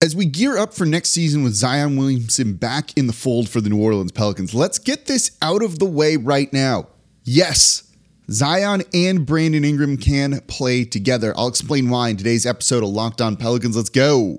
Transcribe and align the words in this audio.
As 0.00 0.14
we 0.14 0.26
gear 0.26 0.56
up 0.56 0.74
for 0.74 0.86
next 0.86 1.10
season 1.10 1.42
with 1.42 1.54
Zion 1.54 1.96
Williamson 1.96 2.52
back 2.54 2.96
in 2.96 3.08
the 3.08 3.12
fold 3.12 3.48
for 3.48 3.60
the 3.60 3.68
New 3.68 3.82
Orleans 3.82 4.12
Pelicans, 4.12 4.54
let's 4.54 4.78
get 4.78 5.06
this 5.06 5.36
out 5.42 5.60
of 5.60 5.80
the 5.80 5.86
way 5.86 6.16
right 6.16 6.52
now. 6.52 6.86
Yes, 7.24 7.92
Zion 8.30 8.84
and 8.94 9.26
Brandon 9.26 9.64
Ingram 9.64 9.96
can 9.96 10.40
play 10.42 10.84
together. 10.84 11.34
I'll 11.36 11.48
explain 11.48 11.90
why 11.90 12.10
in 12.10 12.16
today's 12.16 12.46
episode 12.46 12.84
of 12.84 12.90
Locked 12.90 13.20
On 13.20 13.34
Pelicans. 13.34 13.74
Let's 13.74 13.88
go. 13.88 14.38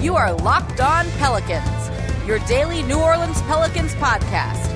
You 0.00 0.14
are 0.14 0.32
Locked 0.32 0.80
On 0.80 1.10
Pelicans, 1.18 2.24
your 2.24 2.38
daily 2.46 2.84
New 2.84 3.00
Orleans 3.00 3.42
Pelicans 3.42 3.92
podcast 3.94 4.75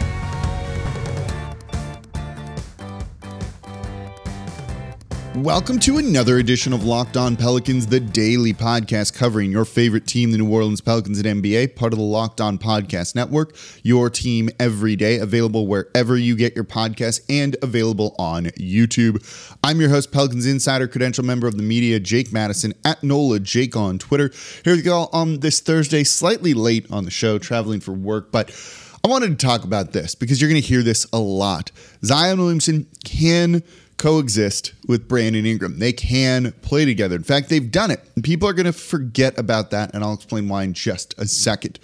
Welcome 5.35 5.79
to 5.79 5.97
another 5.97 6.39
edition 6.39 6.73
of 6.73 6.83
Locked 6.83 7.15
On 7.15 7.37
Pelicans, 7.37 7.87
the 7.87 8.01
daily 8.01 8.53
podcast 8.53 9.13
covering 9.13 9.49
your 9.49 9.63
favorite 9.63 10.05
team, 10.05 10.31
the 10.31 10.37
New 10.37 10.51
Orleans 10.51 10.81
Pelicans 10.81 11.21
at 11.21 11.25
NBA, 11.25 11.73
part 11.77 11.93
of 11.93 11.99
the 11.99 12.05
Locked 12.05 12.41
On 12.41 12.57
Podcast 12.57 13.15
Network. 13.15 13.55
Your 13.81 14.09
team 14.09 14.49
every 14.59 14.97
day, 14.97 15.19
available 15.19 15.67
wherever 15.67 16.17
you 16.17 16.35
get 16.35 16.53
your 16.53 16.65
podcasts 16.65 17.21
and 17.29 17.55
available 17.61 18.13
on 18.19 18.47
YouTube. 18.57 19.23
I'm 19.63 19.79
your 19.79 19.89
host, 19.89 20.11
Pelicans 20.11 20.45
Insider, 20.45 20.89
credential 20.89 21.23
member 21.23 21.47
of 21.47 21.55
the 21.55 21.63
media, 21.63 22.01
Jake 22.01 22.33
Madison, 22.33 22.73
at 22.83 23.01
NOLA 23.01 23.39
Jake 23.39 23.77
on 23.77 23.99
Twitter. 23.99 24.31
Here 24.65 24.75
we 24.75 24.81
go 24.81 25.07
on 25.13 25.39
this 25.39 25.61
Thursday, 25.61 26.03
slightly 26.03 26.53
late 26.53 26.91
on 26.91 27.05
the 27.05 27.11
show, 27.11 27.39
traveling 27.39 27.79
for 27.79 27.93
work, 27.93 28.33
but 28.33 28.51
I 29.03 29.07
wanted 29.07 29.39
to 29.39 29.45
talk 29.45 29.63
about 29.63 29.93
this 29.93 30.13
because 30.13 30.41
you're 30.41 30.49
going 30.49 30.61
to 30.61 30.67
hear 30.67 30.83
this 30.83 31.07
a 31.13 31.19
lot. 31.19 31.71
Zion 32.03 32.37
Williamson 32.37 32.85
can 33.03 33.63
coexist 34.01 34.73
with 34.87 35.07
Brandon 35.07 35.45
Ingram. 35.45 35.77
They 35.77 35.93
can 35.93 36.53
play 36.63 36.85
together. 36.85 37.15
In 37.15 37.21
fact, 37.21 37.49
they've 37.49 37.71
done 37.71 37.91
it. 37.91 38.01
And 38.15 38.23
people 38.23 38.49
are 38.49 38.53
going 38.53 38.65
to 38.65 38.73
forget 38.73 39.37
about 39.37 39.69
that, 39.69 39.93
and 39.93 40.03
I'll 40.03 40.15
explain 40.15 40.49
why 40.49 40.63
in 40.63 40.73
just 40.73 41.13
a 41.19 41.27
second. 41.27 41.77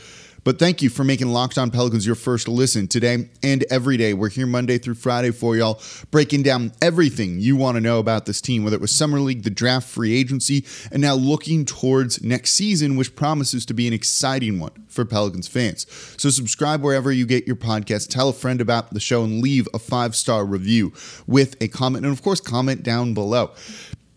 But 0.47 0.59
thank 0.59 0.81
you 0.81 0.89
for 0.89 1.03
making 1.03 1.27
Locked 1.27 1.57
On 1.57 1.69
Pelicans 1.69 2.05
your 2.05 2.15
first 2.15 2.47
listen 2.47 2.87
today 2.87 3.27
and 3.43 3.65
every 3.69 3.97
day. 3.97 4.13
We're 4.13 4.29
here 4.29 4.47
Monday 4.47 4.77
through 4.77 4.93
Friday 4.93 5.31
for 5.31 5.57
y'all, 5.57 5.81
breaking 6.09 6.43
down 6.43 6.71
everything 6.81 7.37
you 7.41 7.57
want 7.57 7.75
to 7.75 7.81
know 7.81 7.99
about 7.99 8.25
this 8.25 8.39
team, 8.39 8.63
whether 8.63 8.77
it 8.77 8.81
was 8.81 8.95
Summer 8.95 9.19
League, 9.19 9.43
the 9.43 9.49
draft, 9.49 9.89
free 9.89 10.15
agency, 10.15 10.63
and 10.89 11.01
now 11.01 11.15
looking 11.15 11.65
towards 11.65 12.23
next 12.23 12.51
season, 12.51 12.95
which 12.95 13.13
promises 13.13 13.65
to 13.65 13.73
be 13.73 13.89
an 13.89 13.93
exciting 13.93 14.57
one 14.57 14.71
for 14.87 15.03
Pelicans 15.03 15.49
fans. 15.49 15.85
So 16.17 16.29
subscribe 16.29 16.81
wherever 16.81 17.11
you 17.11 17.25
get 17.25 17.45
your 17.45 17.57
podcast, 17.57 18.07
tell 18.07 18.29
a 18.29 18.33
friend 18.33 18.61
about 18.61 18.93
the 18.93 19.01
show, 19.01 19.25
and 19.25 19.41
leave 19.41 19.67
a 19.73 19.79
five 19.79 20.15
star 20.15 20.45
review 20.45 20.93
with 21.27 21.61
a 21.61 21.67
comment. 21.67 22.05
And 22.05 22.13
of 22.13 22.23
course, 22.23 22.39
comment 22.39 22.83
down 22.83 23.13
below. 23.13 23.51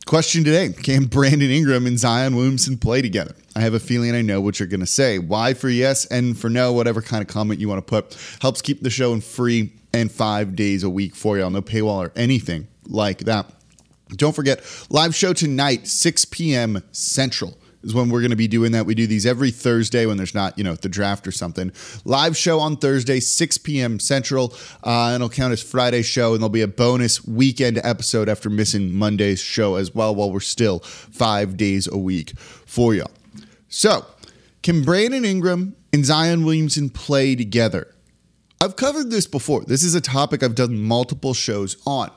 Question 0.07 0.45
today 0.45 0.69
Can 0.73 1.07
Brandon 1.07 1.51
Ingram 1.51 1.87
and 1.87 1.99
Zion 1.99 2.37
Williamson 2.37 2.79
play 2.79 3.03
together? 3.03 3.35
I 3.61 3.65
have 3.65 3.75
a 3.75 3.79
feeling 3.79 4.15
I 4.15 4.23
know 4.23 4.41
what 4.41 4.59
you're 4.59 4.67
going 4.67 4.81
to 4.81 4.87
say. 4.87 5.19
Why 5.19 5.53
for 5.53 5.69
yes 5.69 6.07
and 6.07 6.39
for 6.39 6.49
no, 6.49 6.73
whatever 6.73 7.03
kind 7.03 7.21
of 7.21 7.29
comment 7.29 7.61
you 7.61 7.69
want 7.69 7.87
to 7.87 7.91
put, 7.91 8.17
helps 8.41 8.63
keep 8.63 8.83
the 8.83 8.89
show 8.89 9.13
in 9.13 9.21
free 9.21 9.75
and 9.93 10.11
five 10.11 10.57
days 10.57 10.83
a 10.83 10.89
week 10.89 11.15
for 11.15 11.37
y'all. 11.37 11.51
No 11.51 11.61
paywall 11.61 12.07
or 12.07 12.13
anything 12.17 12.69
like 12.87 13.19
that. 13.25 13.53
Don't 14.17 14.35
forget, 14.35 14.63
live 14.89 15.15
show 15.15 15.35
tonight, 15.35 15.87
6 15.87 16.25
p.m. 16.25 16.83
Central 16.93 17.59
is 17.83 17.93
when 17.93 18.09
we're 18.09 18.23
going 18.23 18.31
to 18.31 18.37
be 18.37 18.49
doing 18.49 18.73
that. 18.73 18.87
We 18.87 18.95
do 18.95 19.07
these 19.07 19.27
every 19.27 19.51
Thursday 19.51 20.07
when 20.07 20.17
there's 20.17 20.35
not, 20.35 20.57
you 20.57 20.65
know, 20.65 20.75
the 20.75 20.89
draft 20.89 21.29
or 21.29 21.33
something. 21.33 21.71
Live 22.07 22.39
show 22.39 22.61
on 22.61 22.79
Thursday, 22.79 23.21
6 23.21 23.59
p.m. 23.59 23.99
Central, 23.99 24.55
uh, 24.85 25.09
and 25.09 25.17
it'll 25.17 25.29
count 25.29 25.53
as 25.53 25.63
Friday's 25.63 26.07
show, 26.07 26.33
and 26.33 26.41
there'll 26.41 26.49
be 26.49 26.63
a 26.63 26.67
bonus 26.67 27.27
weekend 27.27 27.79
episode 27.85 28.31
after 28.31 28.49
missing 28.49 28.95
Monday's 28.95 29.41
show 29.41 29.75
as 29.75 29.95
well, 29.95 30.15
while 30.15 30.33
we're 30.33 30.41
still 30.41 30.79
five 30.79 31.59
days 31.59 31.87
a 31.87 31.99
week 31.99 32.39
for 32.65 32.95
y'all. 32.95 33.11
So, 33.73 34.05
can 34.65 34.83
Brandon 34.83 35.25
Ingram 35.25 35.77
and 35.93 36.05
Zion 36.05 36.45
Williamson 36.45 36.91
play 36.91 37.37
together? 37.37 37.95
I've 38.61 38.75
covered 38.75 39.11
this 39.11 39.29
before. 39.29 39.63
This 39.65 39.85
is 39.85 39.95
a 39.95 40.01
topic 40.01 40.43
I've 40.43 40.57
done 40.57 40.83
multiple 40.83 41.35
shows 41.35 41.77
on, 41.87 42.11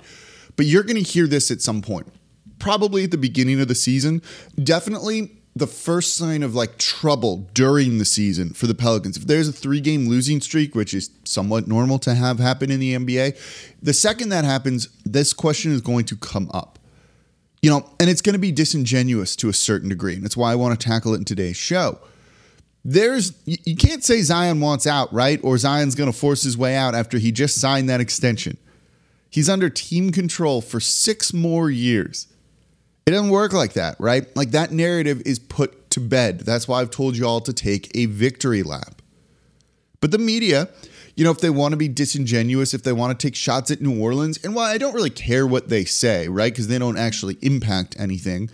but 0.56 0.66
you're 0.66 0.82
going 0.82 1.02
to 1.02 1.10
hear 1.10 1.28
this 1.28 1.52
at 1.52 1.62
some 1.62 1.84
point. 1.84 2.12
Probably 2.58 3.04
at 3.04 3.12
the 3.12 3.20
beginning 3.20 3.62
of 3.62 3.68
the 3.68 3.76
season. 3.76 4.24
Definitely 4.62 5.30
the 5.56 5.68
first 5.68 6.18
sign 6.18 6.42
of 6.42 6.56
like 6.56 6.80
trouble 6.80 7.48
during 7.54 8.00
the 8.00 8.06
season 8.06 8.54
for 8.54 8.66
the 8.66 8.74
Pelicans. 8.74 9.16
If 9.16 9.28
there's 9.28 9.48
a 9.48 9.54
three 9.54 9.80
game 9.80 10.08
losing 10.08 10.42
streak, 10.42 10.74
which 10.74 10.96
is 10.96 11.12
somewhat 11.24 11.68
normal 11.68 12.00
to 12.00 12.16
have 12.16 12.40
happen 12.40 12.72
in 12.72 12.80
the 12.80 12.96
NBA, 12.96 13.76
the 13.80 13.94
second 13.94 14.30
that 14.30 14.44
happens, 14.44 14.88
this 15.06 15.34
question 15.34 15.72
is 15.72 15.82
going 15.82 16.06
to 16.06 16.16
come 16.16 16.50
up. 16.52 16.80
You 17.64 17.72
know, 17.72 17.90
and 18.00 18.10
it's 18.10 18.22
going 18.22 18.34
to 18.34 18.40
be 18.40 18.52
disingenuous 18.52 19.36
to 19.38 19.50
a 19.50 19.54
certain 19.54 19.90
degree. 19.90 20.14
And 20.14 20.24
that's 20.24 20.38
why 20.38 20.52
I 20.52 20.56
want 20.56 20.80
to 20.80 20.86
tackle 20.88 21.16
it 21.16 21.18
in 21.18 21.26
today's 21.26 21.58
show. 21.58 21.98
There's, 22.86 23.34
you 23.46 23.78
can't 23.78 24.04
say 24.04 24.22
Zion 24.22 24.60
wants 24.60 24.86
out, 24.86 25.12
right? 25.14 25.40
Or 25.42 25.58
Zion's 25.58 25.96
going 25.96 26.12
to 26.12 26.18
force 26.18 26.44
his 26.44 26.58
way 26.58 26.76
out 26.76 26.94
after 26.94 27.18
he 27.18 27.32
just 27.32 27.62
signed 27.62 27.88
that 27.90 28.02
extension. 28.02 28.58
He's 29.30 29.48
under 29.50 29.70
team 29.70 30.12
control 30.12 30.62
for 30.62 30.82
six 30.82 31.34
more 31.34 31.72
years. 31.72 32.28
It 33.06 33.12
doesn't 33.12 33.30
work 33.30 33.54
like 33.54 33.74
that, 33.74 33.96
right? 34.00 34.28
Like 34.36 34.52
that 34.52 34.72
narrative 34.72 35.22
is 35.26 35.40
put 35.40 35.90
to 35.92 36.02
bed. 36.02 36.42
That's 36.42 36.68
why 36.68 36.82
I've 36.82 36.92
told 36.92 37.16
you 37.16 37.26
all 37.26 37.40
to 37.42 37.54
take 37.54 37.90
a 37.96 38.08
victory 38.08 38.64
lap. 38.64 39.02
But 40.02 40.12
the 40.12 40.18
media, 40.18 40.68
you 41.16 41.24
know, 41.24 41.32
if 41.32 41.40
they 41.40 41.50
want 41.50 41.74
to 41.74 41.78
be 41.78 41.88
disingenuous, 41.88 42.74
if 42.74 42.84
they 42.84 42.94
want 42.94 43.18
to 43.18 43.28
take 43.28 43.36
shots 43.36 43.70
at 43.70 43.82
New 43.82 44.02
Orleans, 44.02 44.40
and 44.44 44.56
while 44.56 44.66
I 44.66 44.78
don't 44.78 44.94
really 44.94 45.10
care 45.10 45.46
what 45.46 45.70
they 45.70 45.86
say, 45.86 46.28
right? 46.28 46.52
Because 46.52 46.68
they 46.68 46.80
don't 46.80 46.98
actually 46.98 47.38
impact 47.42 47.96
anything. 48.00 48.50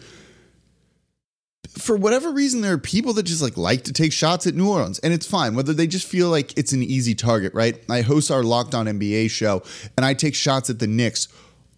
For 1.69 1.95
whatever 1.95 2.31
reason, 2.31 2.61
there 2.61 2.73
are 2.73 2.79
people 2.79 3.13
that 3.13 3.23
just 3.23 3.41
like 3.41 3.55
like 3.55 3.83
to 3.83 3.93
take 3.93 4.11
shots 4.11 4.45
at 4.45 4.55
New 4.55 4.69
Orleans, 4.69 4.99
and 4.99 5.13
it's 5.13 5.25
fine. 5.25 5.55
Whether 5.55 5.73
they 5.73 5.87
just 5.87 6.07
feel 6.07 6.29
like 6.29 6.57
it's 6.57 6.73
an 6.73 6.83
easy 6.83 7.15
target, 7.15 7.53
right? 7.53 7.81
I 7.89 8.01
host 8.01 8.31
our 8.31 8.43
Locked 8.43 8.75
On 8.75 8.87
NBA 8.87 9.29
show, 9.29 9.63
and 9.95 10.05
I 10.05 10.13
take 10.13 10.35
shots 10.35 10.69
at 10.69 10.79
the 10.79 10.87
Knicks 10.87 11.29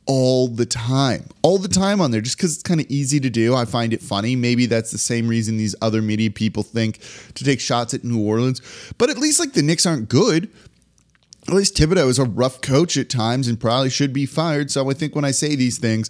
all 0.07 0.47
the 0.47 0.65
time, 0.65 1.25
all 1.43 1.57
the 1.57 1.67
time 1.67 2.01
on 2.01 2.11
there, 2.11 2.21
just 2.21 2.37
because 2.37 2.53
it's 2.53 2.63
kind 2.63 2.79
of 2.79 2.87
easy 2.89 3.19
to 3.19 3.29
do. 3.29 3.53
I 3.53 3.65
find 3.65 3.93
it 3.93 4.01
funny. 4.01 4.35
Maybe 4.35 4.65
that's 4.65 4.91
the 4.91 4.97
same 4.97 5.27
reason 5.27 5.57
these 5.57 5.75
other 5.81 6.01
media 6.01 6.31
people 6.31 6.63
think 6.63 6.99
to 7.35 7.43
take 7.43 7.59
shots 7.59 7.93
at 7.93 8.03
New 8.03 8.19
Orleans. 8.19 8.61
But 8.97 9.09
at 9.09 9.17
least 9.17 9.39
like 9.39 9.53
the 9.53 9.61
Knicks 9.61 9.85
aren't 9.85 10.09
good. 10.09 10.49
At 11.51 11.57
least 11.57 11.75
Thibodeau 11.75 12.07
is 12.07 12.17
a 12.17 12.23
rough 12.23 12.61
coach 12.61 12.95
at 12.95 13.09
times 13.09 13.49
and 13.49 13.59
probably 13.59 13.89
should 13.89 14.13
be 14.13 14.25
fired. 14.25 14.71
So 14.71 14.89
I 14.89 14.93
think 14.93 15.15
when 15.15 15.25
I 15.25 15.31
say 15.31 15.57
these 15.57 15.77
things, 15.77 16.09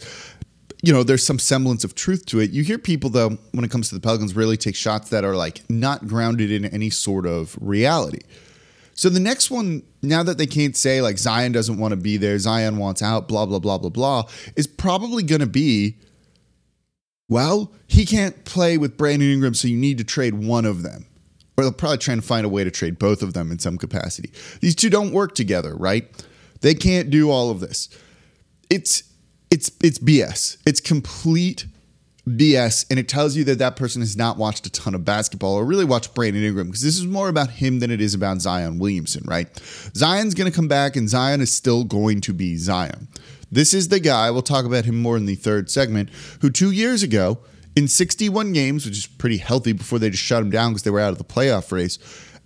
you 0.83 0.93
know, 0.93 1.01
there's 1.01 1.25
some 1.25 1.39
semblance 1.39 1.83
of 1.83 1.95
truth 1.95 2.27
to 2.27 2.39
it. 2.39 2.51
You 2.51 2.61
hear 2.61 2.77
people, 2.77 3.09
though, 3.09 3.39
when 3.51 3.65
it 3.65 3.71
comes 3.71 3.89
to 3.89 3.95
the 3.95 4.01
Pelicans, 4.01 4.35
really 4.35 4.55
take 4.55 4.75
shots 4.75 5.09
that 5.09 5.23
are 5.23 5.35
like 5.35 5.67
not 5.67 6.07
grounded 6.07 6.51
in 6.51 6.65
any 6.65 6.91
sort 6.91 7.25
of 7.25 7.57
reality. 7.59 8.19
So 8.93 9.09
the 9.09 9.19
next 9.19 9.49
one, 9.49 9.81
now 10.03 10.21
that 10.21 10.37
they 10.37 10.45
can't 10.45 10.77
say 10.77 11.01
like 11.01 11.17
Zion 11.17 11.53
doesn't 11.53 11.79
want 11.79 11.93
to 11.93 11.97
be 11.97 12.17
there, 12.17 12.37
Zion 12.37 12.77
wants 12.77 13.01
out, 13.01 13.27
blah, 13.27 13.47
blah, 13.47 13.57
blah, 13.57 13.79
blah, 13.79 13.89
blah, 13.89 14.23
is 14.55 14.67
probably 14.67 15.23
going 15.23 15.41
to 15.41 15.47
be, 15.47 15.97
well, 17.29 17.73
he 17.87 18.05
can't 18.05 18.45
play 18.45 18.77
with 18.77 18.95
Brandon 18.95 19.31
Ingram, 19.31 19.55
so 19.55 19.67
you 19.67 19.77
need 19.77 19.97
to 19.97 20.03
trade 20.03 20.35
one 20.35 20.65
of 20.65 20.83
them. 20.83 21.07
Or 21.61 21.65
they'll 21.65 21.73
probably 21.73 21.99
try 21.99 22.13
and 22.13 22.25
find 22.25 22.43
a 22.43 22.49
way 22.49 22.63
to 22.63 22.71
trade 22.71 22.97
both 22.97 23.21
of 23.21 23.33
them 23.33 23.51
in 23.51 23.59
some 23.59 23.77
capacity. 23.77 24.31
These 24.61 24.75
two 24.75 24.89
don't 24.89 25.11
work 25.11 25.35
together, 25.35 25.75
right? 25.75 26.09
They 26.61 26.73
can't 26.73 27.11
do 27.11 27.29
all 27.29 27.51
of 27.51 27.59
this. 27.59 27.87
It's 28.69 29.03
it's 29.51 29.71
it's 29.83 29.99
BS. 29.99 30.57
It's 30.65 30.79
complete 30.79 31.67
BS, 32.27 32.85
and 32.89 32.97
it 32.97 33.07
tells 33.07 33.35
you 33.35 33.43
that 33.43 33.59
that 33.59 33.75
person 33.75 34.01
has 34.01 34.17
not 34.17 34.37
watched 34.37 34.65
a 34.65 34.71
ton 34.71 34.95
of 34.95 35.05
basketball 35.05 35.55
or 35.55 35.65
really 35.65 35.85
watched 35.85 36.15
Brandon 36.15 36.43
Ingram 36.43 36.67
because 36.67 36.81
this 36.81 36.97
is 36.97 37.05
more 37.05 37.29
about 37.29 37.51
him 37.51 37.79
than 37.79 37.91
it 37.91 38.01
is 38.01 38.15
about 38.15 38.41
Zion 38.41 38.79
Williamson, 38.79 39.23
right? 39.25 39.47
Zion's 39.95 40.33
going 40.33 40.49
to 40.49 40.55
come 40.55 40.67
back, 40.67 40.95
and 40.95 41.09
Zion 41.09 41.41
is 41.41 41.51
still 41.51 41.83
going 41.83 42.21
to 42.21 42.33
be 42.33 42.57
Zion. 42.57 43.07
This 43.51 43.73
is 43.73 43.89
the 43.89 43.99
guy, 43.99 44.31
we'll 44.31 44.41
talk 44.41 44.65
about 44.65 44.85
him 44.85 44.99
more 45.01 45.17
in 45.17 45.25
the 45.25 45.35
third 45.35 45.69
segment, 45.69 46.09
who 46.41 46.49
two 46.49 46.71
years 46.71 47.03
ago, 47.03 47.39
in 47.75 47.87
61 47.87 48.53
games, 48.53 48.85
which 48.85 48.97
is 48.97 49.07
pretty 49.07 49.37
healthy 49.37 49.73
before 49.73 49.99
they 49.99 50.09
just 50.09 50.23
shut 50.23 50.41
him 50.41 50.49
down 50.49 50.71
because 50.71 50.83
they 50.83 50.91
were 50.91 50.99
out 50.99 51.11
of 51.11 51.17
the 51.17 51.23
playoff 51.23 51.71
race, 51.71 51.97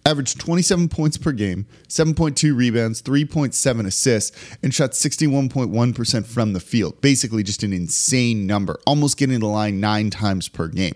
averaged 0.06 0.39
27 0.39 0.88
points 0.88 1.18
per 1.18 1.31
game, 1.31 1.66
7.2 1.88 2.56
rebounds, 2.56 3.01
3.7 3.01 3.86
assists, 3.88 4.57
and 4.62 4.74
shot 4.74 4.92
61.1% 4.92 6.25
from 6.25 6.54
the 6.54 6.60
field. 6.60 7.01
Basically, 7.01 7.44
just 7.44 7.63
an 7.63 7.74
insane 7.74 8.45
number, 8.45 8.80
almost 8.86 9.18
getting 9.18 9.39
the 9.39 9.48
line 9.48 9.80
nine 9.80 10.10
times 10.10 10.48
per 10.48 10.68
game. 10.68 10.95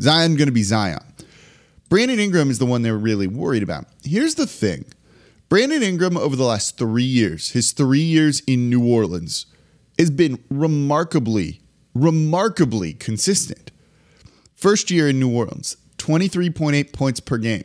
Zion 0.00 0.36
going 0.36 0.48
to 0.48 0.52
be 0.52 0.62
Zion. 0.62 1.00
Brandon 1.88 2.18
Ingram 2.18 2.50
is 2.50 2.58
the 2.58 2.66
one 2.66 2.82
they're 2.82 2.96
really 2.96 3.26
worried 3.26 3.62
about. 3.62 3.84
Here's 4.02 4.36
the 4.36 4.46
thing 4.46 4.84
Brandon 5.48 5.82
Ingram, 5.82 6.16
over 6.16 6.36
the 6.36 6.44
last 6.44 6.78
three 6.78 7.02
years, 7.02 7.50
his 7.50 7.72
three 7.72 8.00
years 8.00 8.40
in 8.46 8.70
New 8.70 8.86
Orleans, 8.86 9.46
has 9.98 10.10
been 10.10 10.42
remarkably, 10.48 11.60
remarkably 11.94 12.92
consistent. 12.92 13.70
First 14.54 14.90
year 14.90 15.08
in 15.08 15.18
New 15.18 15.34
Orleans, 15.34 15.76
23.8 15.98 16.92
points 16.92 17.20
per 17.20 17.38
game. 17.38 17.64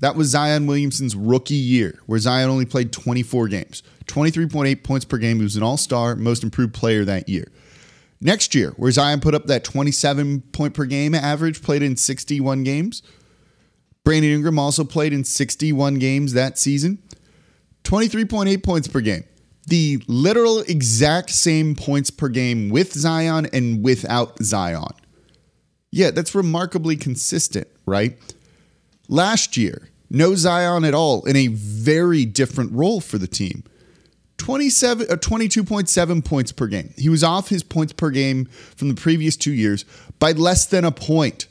That 0.00 0.16
was 0.16 0.28
Zion 0.28 0.66
Williamson's 0.66 1.16
rookie 1.16 1.54
year, 1.54 1.98
where 2.06 2.18
Zion 2.18 2.50
only 2.50 2.66
played 2.66 2.92
24 2.92 3.48
games. 3.48 3.82
23.8 4.06 4.82
points 4.82 5.04
per 5.04 5.16
game. 5.16 5.38
He 5.38 5.42
was 5.42 5.56
an 5.56 5.62
all 5.62 5.76
star, 5.76 6.14
most 6.14 6.42
improved 6.42 6.74
player 6.74 7.04
that 7.04 7.28
year. 7.28 7.50
Next 8.20 8.54
year, 8.54 8.70
where 8.76 8.90
Zion 8.90 9.20
put 9.20 9.34
up 9.34 9.46
that 9.46 9.64
27 9.64 10.42
point 10.52 10.74
per 10.74 10.84
game 10.84 11.14
average, 11.14 11.62
played 11.62 11.82
in 11.82 11.96
61 11.96 12.64
games. 12.64 13.02
Brandon 14.04 14.30
Ingram 14.30 14.58
also 14.58 14.84
played 14.84 15.12
in 15.12 15.24
61 15.24 15.94
games 15.96 16.34
that 16.34 16.58
season. 16.58 16.98
23.8 17.84 18.62
points 18.62 18.88
per 18.88 19.00
game. 19.00 19.24
The 19.66 20.02
literal 20.06 20.60
exact 20.60 21.30
same 21.30 21.74
points 21.74 22.10
per 22.10 22.28
game 22.28 22.68
with 22.70 22.92
Zion 22.92 23.46
and 23.52 23.82
without 23.82 24.42
Zion. 24.42 24.92
Yeah, 25.90 26.10
that's 26.10 26.34
remarkably 26.34 26.96
consistent, 26.96 27.68
right? 27.86 28.18
Last 29.08 29.56
year, 29.56 29.90
no 30.10 30.34
Zion 30.34 30.84
at 30.84 30.94
all 30.94 31.24
in 31.24 31.36
a 31.36 31.46
very 31.48 32.24
different 32.24 32.72
role 32.72 33.00
for 33.00 33.18
the 33.18 33.26
team. 33.26 33.64
27 34.38 35.06
uh, 35.10 35.14
22.7 35.16 36.24
points 36.24 36.52
per 36.52 36.66
game. 36.66 36.92
He 36.98 37.08
was 37.08 37.22
off 37.22 37.48
his 37.48 37.62
points 37.62 37.92
per 37.92 38.10
game 38.10 38.46
from 38.76 38.88
the 38.88 38.94
previous 38.94 39.36
2 39.36 39.52
years 39.52 39.84
by 40.18 40.32
less 40.32 40.66
than 40.66 40.84
a 40.84 40.90
point. 40.90 41.46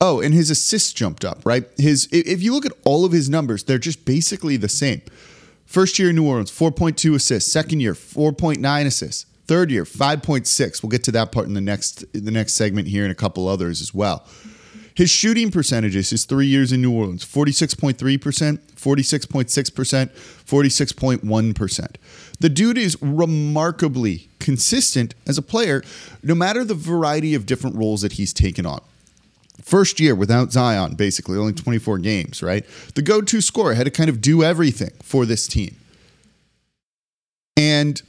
Oh, 0.00 0.20
and 0.20 0.32
his 0.32 0.50
assists 0.50 0.92
jumped 0.92 1.24
up, 1.24 1.40
right? 1.44 1.64
His 1.76 2.08
if 2.10 2.42
you 2.42 2.54
look 2.54 2.64
at 2.64 2.72
all 2.84 3.04
of 3.04 3.12
his 3.12 3.28
numbers, 3.28 3.64
they're 3.64 3.78
just 3.78 4.04
basically 4.04 4.56
the 4.56 4.68
same. 4.68 5.02
First 5.70 6.00
year 6.00 6.10
in 6.10 6.16
New 6.16 6.26
Orleans, 6.26 6.50
4.2 6.50 7.14
assists. 7.14 7.52
Second 7.52 7.78
year, 7.78 7.94
4.9 7.94 8.86
assists. 8.86 9.26
Third 9.46 9.70
year, 9.70 9.84
5.6. 9.84 10.82
We'll 10.82 10.90
get 10.90 11.04
to 11.04 11.12
that 11.12 11.30
part 11.30 11.46
in 11.46 11.54
the 11.54 11.60
next 11.60 12.02
in 12.12 12.24
the 12.24 12.32
next 12.32 12.54
segment 12.54 12.88
here 12.88 13.04
and 13.04 13.12
a 13.12 13.14
couple 13.14 13.46
others 13.46 13.80
as 13.80 13.94
well. 13.94 14.26
His 14.96 15.10
shooting 15.10 15.52
percentages, 15.52 16.10
his 16.10 16.24
three 16.24 16.48
years 16.48 16.72
in 16.72 16.82
New 16.82 16.92
Orleans 16.92 17.24
46.3%, 17.24 17.94
46.6%, 18.58 20.10
46.1%. 20.10 21.96
The 22.40 22.48
dude 22.48 22.76
is 22.76 23.00
remarkably 23.00 24.28
consistent 24.40 25.14
as 25.28 25.38
a 25.38 25.42
player, 25.42 25.84
no 26.20 26.34
matter 26.34 26.64
the 26.64 26.74
variety 26.74 27.36
of 27.36 27.46
different 27.46 27.76
roles 27.76 28.02
that 28.02 28.14
he's 28.14 28.32
taken 28.32 28.66
on. 28.66 28.80
First 29.62 30.00
year 30.00 30.14
without 30.14 30.52
Zion, 30.52 30.94
basically, 30.94 31.38
only 31.38 31.52
24 31.52 31.98
games, 31.98 32.42
right? 32.42 32.64
The 32.94 33.02
go 33.02 33.20
to 33.20 33.40
scorer 33.40 33.74
had 33.74 33.84
to 33.84 33.90
kind 33.90 34.10
of 34.10 34.20
do 34.20 34.42
everything 34.42 34.92
for 35.02 35.26
this 35.26 35.46
team. 35.46 35.76
And 37.56 38.00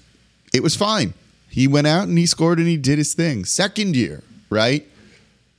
it 0.53 0.63
was 0.63 0.75
fine. 0.75 1.13
He 1.49 1.67
went 1.67 1.87
out 1.87 2.07
and 2.07 2.17
he 2.17 2.25
scored 2.25 2.59
and 2.59 2.67
he 2.67 2.77
did 2.77 2.97
his 2.97 3.13
thing. 3.13 3.45
Second 3.45 3.95
year, 3.95 4.23
right? 4.49 4.87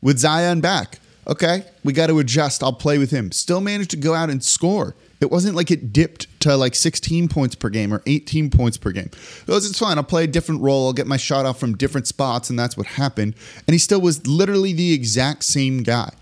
With 0.01 0.19
Zion 0.19 0.61
back. 0.61 0.99
Okay, 1.27 1.65
we 1.85 1.93
got 1.93 2.09
to 2.09 2.19
adjust. 2.19 2.63
I'll 2.63 2.73
play 2.73 2.99
with 2.99 3.11
him. 3.11 3.31
Still 3.31 3.61
managed 3.61 3.91
to 3.91 3.97
go 3.97 4.15
out 4.15 4.31
and 4.31 4.43
score. 4.43 4.97
It 5.23 5.31
wasn't 5.31 5.55
like 5.55 5.71
it 5.71 5.93
dipped 5.93 6.29
to 6.41 6.57
like 6.57 6.75
16 6.75 7.29
points 7.29 7.55
per 7.55 7.69
game 7.69 7.95
or 7.95 8.03
18 8.07 8.51
points 8.51 8.77
per 8.77 8.91
game. 8.91 9.11
It 9.47 9.49
was, 9.49 9.69
it's 9.69 9.79
fine. 9.79 9.97
I'll 9.97 10.05
play 10.05 10.25
a 10.25 10.29
different 10.29 10.61
role. 10.61 10.87
I'll 10.87 10.93
get 10.93 11.07
my 11.07 11.17
shot 11.17 11.47
off 11.47 11.61
from 11.61 11.77
different 11.77 12.07
spots, 12.07 12.51
and 12.51 12.59
that's 12.59 12.77
what 12.77 12.87
happened. 12.87 13.35
And 13.67 13.75
he 13.75 13.79
still 13.79 14.01
was 14.01 14.27
literally 14.27 14.73
the 14.73 14.93
exact 14.93 15.45
same 15.45 15.83
guy. 15.83 16.13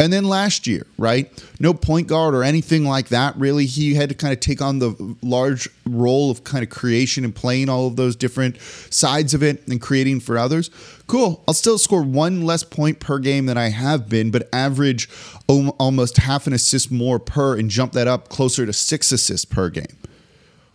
And 0.00 0.12
then 0.12 0.24
last 0.24 0.66
year, 0.66 0.86
right? 0.98 1.30
No 1.60 1.72
point 1.72 2.08
guard 2.08 2.34
or 2.34 2.42
anything 2.42 2.84
like 2.84 3.08
that, 3.08 3.36
really. 3.36 3.64
He 3.64 3.94
had 3.94 4.08
to 4.08 4.14
kind 4.14 4.32
of 4.32 4.40
take 4.40 4.60
on 4.60 4.80
the 4.80 5.16
large 5.22 5.68
role 5.86 6.32
of 6.32 6.42
kind 6.42 6.64
of 6.64 6.70
creation 6.70 7.24
and 7.24 7.34
playing 7.34 7.68
all 7.68 7.86
of 7.86 7.94
those 7.94 8.16
different 8.16 8.60
sides 8.90 9.34
of 9.34 9.42
it 9.42 9.66
and 9.68 9.80
creating 9.80 10.18
for 10.18 10.36
others. 10.36 10.68
Cool. 11.06 11.44
I'll 11.46 11.54
still 11.54 11.78
score 11.78 12.02
one 12.02 12.42
less 12.42 12.64
point 12.64 12.98
per 12.98 13.20
game 13.20 13.46
than 13.46 13.56
I 13.56 13.68
have 13.68 14.08
been, 14.08 14.32
but 14.32 14.48
average 14.52 15.08
almost 15.46 16.16
half 16.16 16.48
an 16.48 16.52
assist 16.52 16.90
more 16.90 17.20
per 17.20 17.56
and 17.56 17.70
jump 17.70 17.92
that 17.92 18.08
up 18.08 18.28
closer 18.28 18.66
to 18.66 18.72
six 18.72 19.12
assists 19.12 19.44
per 19.44 19.70
game 19.70 19.96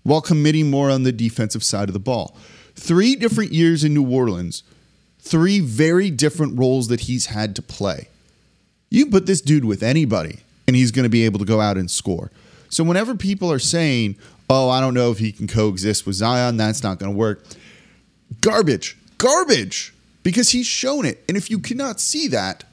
while 0.03 0.21
committing 0.21 0.69
more 0.69 0.89
on 0.89 1.03
the 1.03 1.11
defensive 1.11 1.63
side 1.63 1.89
of 1.89 1.93
the 1.93 1.99
ball. 1.99 2.37
Three 2.73 3.15
different 3.15 3.51
years 3.51 3.83
in 3.83 3.93
New 3.93 4.09
Orleans, 4.09 4.63
three 5.19 5.59
very 5.59 6.09
different 6.09 6.57
roles 6.57 6.87
that 6.87 7.01
he's 7.01 7.25
had 7.25 7.53
to 7.57 7.61
play. 7.61 8.07
You 8.89 9.07
put 9.07 9.25
this 9.25 9.41
dude 9.41 9.65
with 9.65 9.83
anybody, 9.83 10.39
and 10.67 10.75
he's 10.75 10.91
going 10.91 11.03
to 11.03 11.09
be 11.09 11.25
able 11.25 11.39
to 11.39 11.45
go 11.45 11.61
out 11.61 11.77
and 11.77 11.89
score. 11.89 12.31
So 12.69 12.83
whenever 12.83 13.15
people 13.15 13.51
are 13.51 13.59
saying, 13.59 14.15
"Oh, 14.49 14.69
I 14.69 14.79
don't 14.79 14.93
know 14.93 15.11
if 15.11 15.19
he 15.19 15.31
can 15.31 15.47
coexist 15.47 16.05
with 16.05 16.15
Zion," 16.15 16.57
that's 16.57 16.83
not 16.83 16.99
going 16.99 17.11
to 17.11 17.17
work. 17.17 17.43
Garbage, 18.41 18.97
garbage, 19.17 19.93
because 20.23 20.49
he's 20.49 20.67
shown 20.67 21.05
it. 21.05 21.23
And 21.27 21.37
if 21.37 21.49
you 21.49 21.59
cannot 21.59 21.99
see 21.99 22.27
that, 22.29 22.63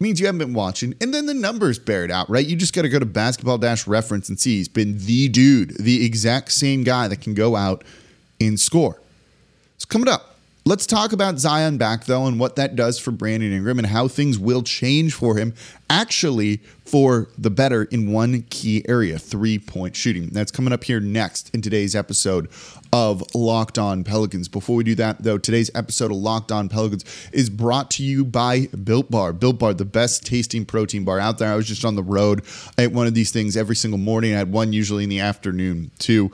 means 0.00 0.18
you 0.18 0.26
haven't 0.26 0.38
been 0.38 0.54
watching. 0.54 0.94
And 1.00 1.12
then 1.12 1.26
the 1.26 1.34
numbers 1.34 1.78
bear 1.78 2.04
it 2.04 2.10
out, 2.10 2.28
right? 2.30 2.44
You 2.44 2.56
just 2.56 2.74
got 2.74 2.82
to 2.82 2.88
go 2.88 2.98
to 2.98 3.06
Basketball 3.06 3.58
Dash 3.58 3.86
Reference 3.86 4.28
and 4.28 4.40
see 4.40 4.56
he's 4.56 4.68
been 4.68 4.98
the 4.98 5.28
dude, 5.28 5.76
the 5.76 6.04
exact 6.04 6.52
same 6.52 6.82
guy 6.84 7.06
that 7.08 7.20
can 7.20 7.34
go 7.34 7.54
out 7.54 7.84
and 8.40 8.58
score. 8.58 9.00
It's 9.76 9.84
coming 9.84 10.08
up. 10.08 10.29
Let's 10.66 10.86
talk 10.86 11.12
about 11.12 11.38
Zion 11.38 11.78
back, 11.78 12.04
though, 12.04 12.26
and 12.26 12.38
what 12.38 12.56
that 12.56 12.76
does 12.76 12.98
for 12.98 13.12
Brandon 13.12 13.50
Ingram 13.50 13.78
and 13.78 13.86
how 13.86 14.08
things 14.08 14.38
will 14.38 14.62
change 14.62 15.14
for 15.14 15.36
him, 15.36 15.54
actually 15.88 16.58
for 16.84 17.28
the 17.38 17.48
better 17.50 17.84
in 17.84 18.12
one 18.12 18.42
key 18.50 18.84
area 18.86 19.18
three 19.18 19.58
point 19.58 19.96
shooting. 19.96 20.28
That's 20.28 20.52
coming 20.52 20.72
up 20.72 20.84
here 20.84 21.00
next 21.00 21.52
in 21.54 21.62
today's 21.62 21.96
episode 21.96 22.50
of 22.92 23.24
Locked 23.34 23.78
On 23.78 24.04
Pelicans. 24.04 24.48
Before 24.48 24.76
we 24.76 24.84
do 24.84 24.94
that, 24.96 25.22
though, 25.22 25.38
today's 25.38 25.70
episode 25.74 26.10
of 26.10 26.18
Locked 26.18 26.52
On 26.52 26.68
Pelicans 26.68 27.06
is 27.32 27.48
brought 27.48 27.90
to 27.92 28.02
you 28.02 28.22
by 28.22 28.66
Built 28.66 29.10
Bar. 29.10 29.32
Built 29.32 29.58
Bar, 29.58 29.72
the 29.72 29.86
best 29.86 30.26
tasting 30.26 30.66
protein 30.66 31.04
bar 31.04 31.18
out 31.18 31.38
there. 31.38 31.50
I 31.50 31.56
was 31.56 31.66
just 31.66 31.86
on 31.86 31.96
the 31.96 32.02
road. 32.02 32.42
I 32.76 32.82
ate 32.82 32.92
one 32.92 33.06
of 33.06 33.14
these 33.14 33.30
things 33.30 33.56
every 33.56 33.76
single 33.76 33.98
morning. 33.98 34.34
I 34.34 34.38
had 34.38 34.52
one 34.52 34.74
usually 34.74 35.04
in 35.04 35.10
the 35.10 35.20
afternoon, 35.20 35.90
too. 35.98 36.30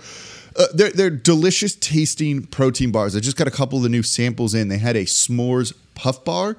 Uh, 0.58 0.66
they're, 0.72 0.90
they're 0.90 1.10
delicious 1.10 1.74
tasting 1.74 2.44
protein 2.46 2.90
bars. 2.90 3.14
I 3.14 3.20
just 3.20 3.36
got 3.36 3.46
a 3.46 3.50
couple 3.50 3.78
of 3.78 3.82
the 3.82 3.88
new 3.88 4.02
samples 4.02 4.54
in. 4.54 4.68
They 4.68 4.78
had 4.78 4.96
a 4.96 5.04
s'mores 5.04 5.74
puff 5.94 6.24
bar. 6.24 6.56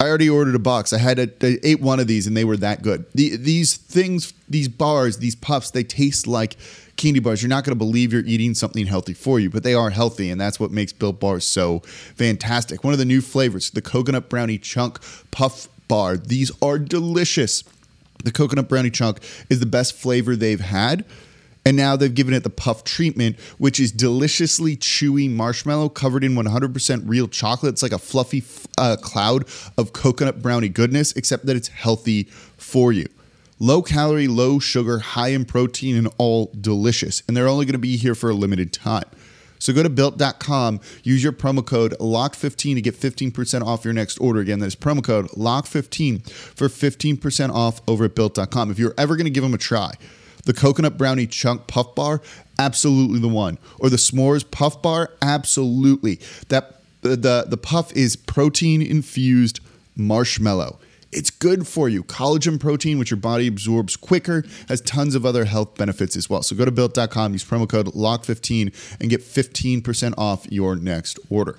I 0.00 0.06
already 0.06 0.30
ordered 0.30 0.54
a 0.54 0.60
box. 0.60 0.92
I 0.92 0.98
had 0.98 1.18
a, 1.18 1.28
I 1.44 1.58
ate 1.64 1.80
one 1.80 1.98
of 1.98 2.06
these 2.06 2.26
and 2.26 2.36
they 2.36 2.44
were 2.44 2.56
that 2.58 2.82
good. 2.82 3.04
The, 3.14 3.36
these 3.36 3.76
things, 3.76 4.32
these 4.48 4.68
bars, 4.68 5.18
these 5.18 5.34
puffs, 5.34 5.72
they 5.72 5.82
taste 5.82 6.26
like 6.26 6.56
candy 6.96 7.18
bars. 7.18 7.42
You're 7.42 7.48
not 7.48 7.64
going 7.64 7.76
to 7.76 7.84
believe 7.84 8.12
you're 8.12 8.24
eating 8.24 8.54
something 8.54 8.86
healthy 8.86 9.14
for 9.14 9.40
you, 9.40 9.50
but 9.50 9.64
they 9.64 9.74
are 9.74 9.90
healthy, 9.90 10.30
and 10.30 10.40
that's 10.40 10.60
what 10.60 10.70
makes 10.70 10.92
Built 10.92 11.18
Bars 11.18 11.44
so 11.44 11.80
fantastic. 12.14 12.84
One 12.84 12.92
of 12.92 12.98
the 12.98 13.04
new 13.04 13.20
flavors, 13.20 13.70
the 13.70 13.82
coconut 13.82 14.28
brownie 14.28 14.58
chunk 14.58 15.00
puff 15.30 15.68
bar. 15.88 16.16
These 16.16 16.52
are 16.62 16.78
delicious. 16.78 17.64
The 18.22 18.32
coconut 18.32 18.68
brownie 18.68 18.90
chunk 18.90 19.18
is 19.48 19.60
the 19.60 19.66
best 19.66 19.94
flavor 19.94 20.36
they've 20.36 20.60
had. 20.60 21.04
And 21.68 21.76
now 21.76 21.96
they've 21.96 22.14
given 22.14 22.32
it 22.32 22.44
the 22.44 22.48
puff 22.48 22.82
treatment, 22.82 23.38
which 23.58 23.78
is 23.78 23.92
deliciously 23.92 24.74
chewy 24.74 25.30
marshmallow 25.30 25.90
covered 25.90 26.24
in 26.24 26.34
100% 26.34 27.02
real 27.04 27.28
chocolate. 27.28 27.74
It's 27.74 27.82
like 27.82 27.92
a 27.92 27.98
fluffy 27.98 28.42
uh, 28.78 28.96
cloud 29.02 29.44
of 29.76 29.92
coconut 29.92 30.40
brownie 30.40 30.70
goodness, 30.70 31.12
except 31.12 31.44
that 31.44 31.56
it's 31.56 31.68
healthy 31.68 32.22
for 32.56 32.90
you. 32.90 33.06
Low 33.58 33.82
calorie, 33.82 34.28
low 34.28 34.58
sugar, 34.58 35.00
high 35.00 35.28
in 35.28 35.44
protein, 35.44 35.94
and 35.94 36.08
all 36.16 36.50
delicious. 36.58 37.22
And 37.28 37.36
they're 37.36 37.48
only 37.48 37.66
going 37.66 37.74
to 37.74 37.78
be 37.78 37.98
here 37.98 38.14
for 38.14 38.30
a 38.30 38.34
limited 38.34 38.72
time. 38.72 39.04
So 39.58 39.74
go 39.74 39.82
to 39.82 39.90
built.com, 39.90 40.80
use 41.02 41.22
your 41.22 41.34
promo 41.34 41.66
code 41.66 41.94
LOCK15 42.00 42.76
to 42.76 42.80
get 42.80 42.94
15% 42.94 43.60
off 43.60 43.84
your 43.84 43.92
next 43.92 44.16
order. 44.22 44.40
Again, 44.40 44.60
that's 44.60 44.74
promo 44.74 45.04
code 45.04 45.28
LOCK15 45.32 46.30
for 46.30 46.68
15% 46.68 47.50
off 47.50 47.82
over 47.86 48.06
at 48.06 48.14
built.com. 48.14 48.70
If 48.70 48.78
you're 48.78 48.94
ever 48.96 49.16
going 49.16 49.26
to 49.26 49.30
give 49.30 49.42
them 49.42 49.52
a 49.52 49.58
try, 49.58 49.92
the 50.48 50.54
coconut 50.54 50.96
brownie 50.96 51.26
chunk 51.26 51.66
puff 51.66 51.94
bar, 51.94 52.22
absolutely 52.58 53.20
the 53.20 53.28
one. 53.28 53.58
Or 53.78 53.90
the 53.90 53.98
s'mores 53.98 54.50
puff 54.50 54.80
bar, 54.80 55.10
absolutely. 55.20 56.20
That 56.48 56.80
the 57.02 57.16
the, 57.16 57.44
the 57.46 57.58
puff 57.58 57.92
is 57.92 58.16
protein 58.16 58.80
infused 58.80 59.60
marshmallow. 59.94 60.78
It's 61.12 61.28
good 61.28 61.66
for 61.66 61.90
you. 61.90 62.02
Collagen 62.02 62.58
protein, 62.58 62.98
which 62.98 63.10
your 63.10 63.18
body 63.18 63.46
absorbs 63.46 63.94
quicker, 63.94 64.42
has 64.68 64.80
tons 64.80 65.14
of 65.14 65.26
other 65.26 65.44
health 65.44 65.76
benefits 65.76 66.16
as 66.16 66.30
well. 66.30 66.42
So 66.42 66.56
go 66.56 66.64
to 66.64 66.70
built.com, 66.70 67.32
use 67.34 67.44
promo 67.44 67.68
code 67.68 67.86
LOCK15 67.88 68.96
and 69.00 69.10
get 69.10 69.20
15% 69.20 70.14
off 70.16 70.50
your 70.50 70.76
next 70.76 71.18
order. 71.28 71.58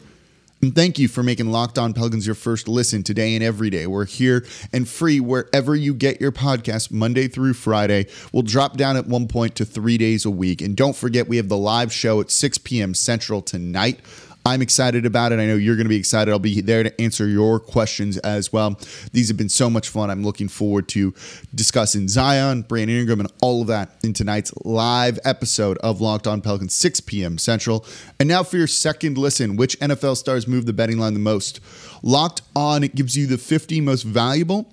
And 0.61 0.75
thank 0.75 0.99
you 0.99 1.07
for 1.07 1.23
making 1.23 1.51
Locked 1.51 1.77
On 1.77 1.93
Pelicans 1.93 2.25
your 2.25 2.35
first 2.35 2.67
listen 2.67 3.01
today 3.01 3.33
and 3.33 3.43
every 3.43 3.69
day. 3.69 3.87
We're 3.87 4.05
here 4.05 4.45
and 4.73 4.87
free 4.87 5.21
wherever 5.21 5.73
you 5.73 5.93
get 5.93 6.19
your 6.19 6.33
podcast, 6.33 6.91
Monday 6.91 7.29
through 7.29 7.53
Friday. 7.53 8.07
We'll 8.33 8.43
drop 8.43 8.75
down 8.75 8.97
at 8.97 9.07
one 9.07 9.29
point 9.29 9.55
to 9.55 9.65
three 9.65 9.97
days 9.97 10.25
a 10.25 10.29
week. 10.29 10.61
And 10.61 10.75
don't 10.75 10.97
forget, 10.97 11.29
we 11.29 11.37
have 11.37 11.47
the 11.47 11.57
live 11.57 11.93
show 11.93 12.19
at 12.19 12.29
6 12.29 12.57
p.m. 12.57 12.93
Central 12.93 13.41
tonight. 13.41 14.01
I'm 14.45 14.61
excited 14.61 15.05
about 15.05 15.31
it. 15.31 15.39
I 15.39 15.45
know 15.45 15.55
you're 15.55 15.75
going 15.75 15.85
to 15.85 15.89
be 15.89 15.97
excited. 15.97 16.31
I'll 16.31 16.39
be 16.39 16.61
there 16.61 16.83
to 16.83 17.01
answer 17.01 17.27
your 17.27 17.59
questions 17.59 18.17
as 18.19 18.51
well. 18.51 18.79
These 19.11 19.27
have 19.27 19.37
been 19.37 19.49
so 19.49 19.69
much 19.69 19.89
fun. 19.89 20.09
I'm 20.09 20.23
looking 20.23 20.47
forward 20.47 20.87
to 20.89 21.13
discussing 21.53 22.07
Zion, 22.07 22.63
Brandon 22.63 22.97
Ingram, 22.97 23.19
and 23.19 23.31
all 23.41 23.61
of 23.61 23.67
that 23.67 23.91
in 24.03 24.13
tonight's 24.13 24.53
live 24.63 25.19
episode 25.23 25.77
of 25.79 26.01
Locked 26.01 26.25
On 26.25 26.41
Pelicans, 26.41 26.73
6 26.73 27.01
p.m. 27.01 27.37
Central. 27.37 27.85
And 28.19 28.29
now 28.29 28.43
for 28.43 28.57
your 28.57 28.67
second 28.67 29.17
listen, 29.17 29.55
which 29.55 29.77
NFL 29.79 30.17
stars 30.17 30.47
move 30.47 30.65
the 30.65 30.73
betting 30.73 30.97
line 30.97 31.13
the 31.13 31.19
most? 31.19 31.59
Locked 32.01 32.41
On, 32.55 32.83
it 32.83 32.95
gives 32.95 33.17
you 33.17 33.27
the 33.27 33.37
50 33.37 33.81
most 33.81 34.03
valuable 34.03 34.71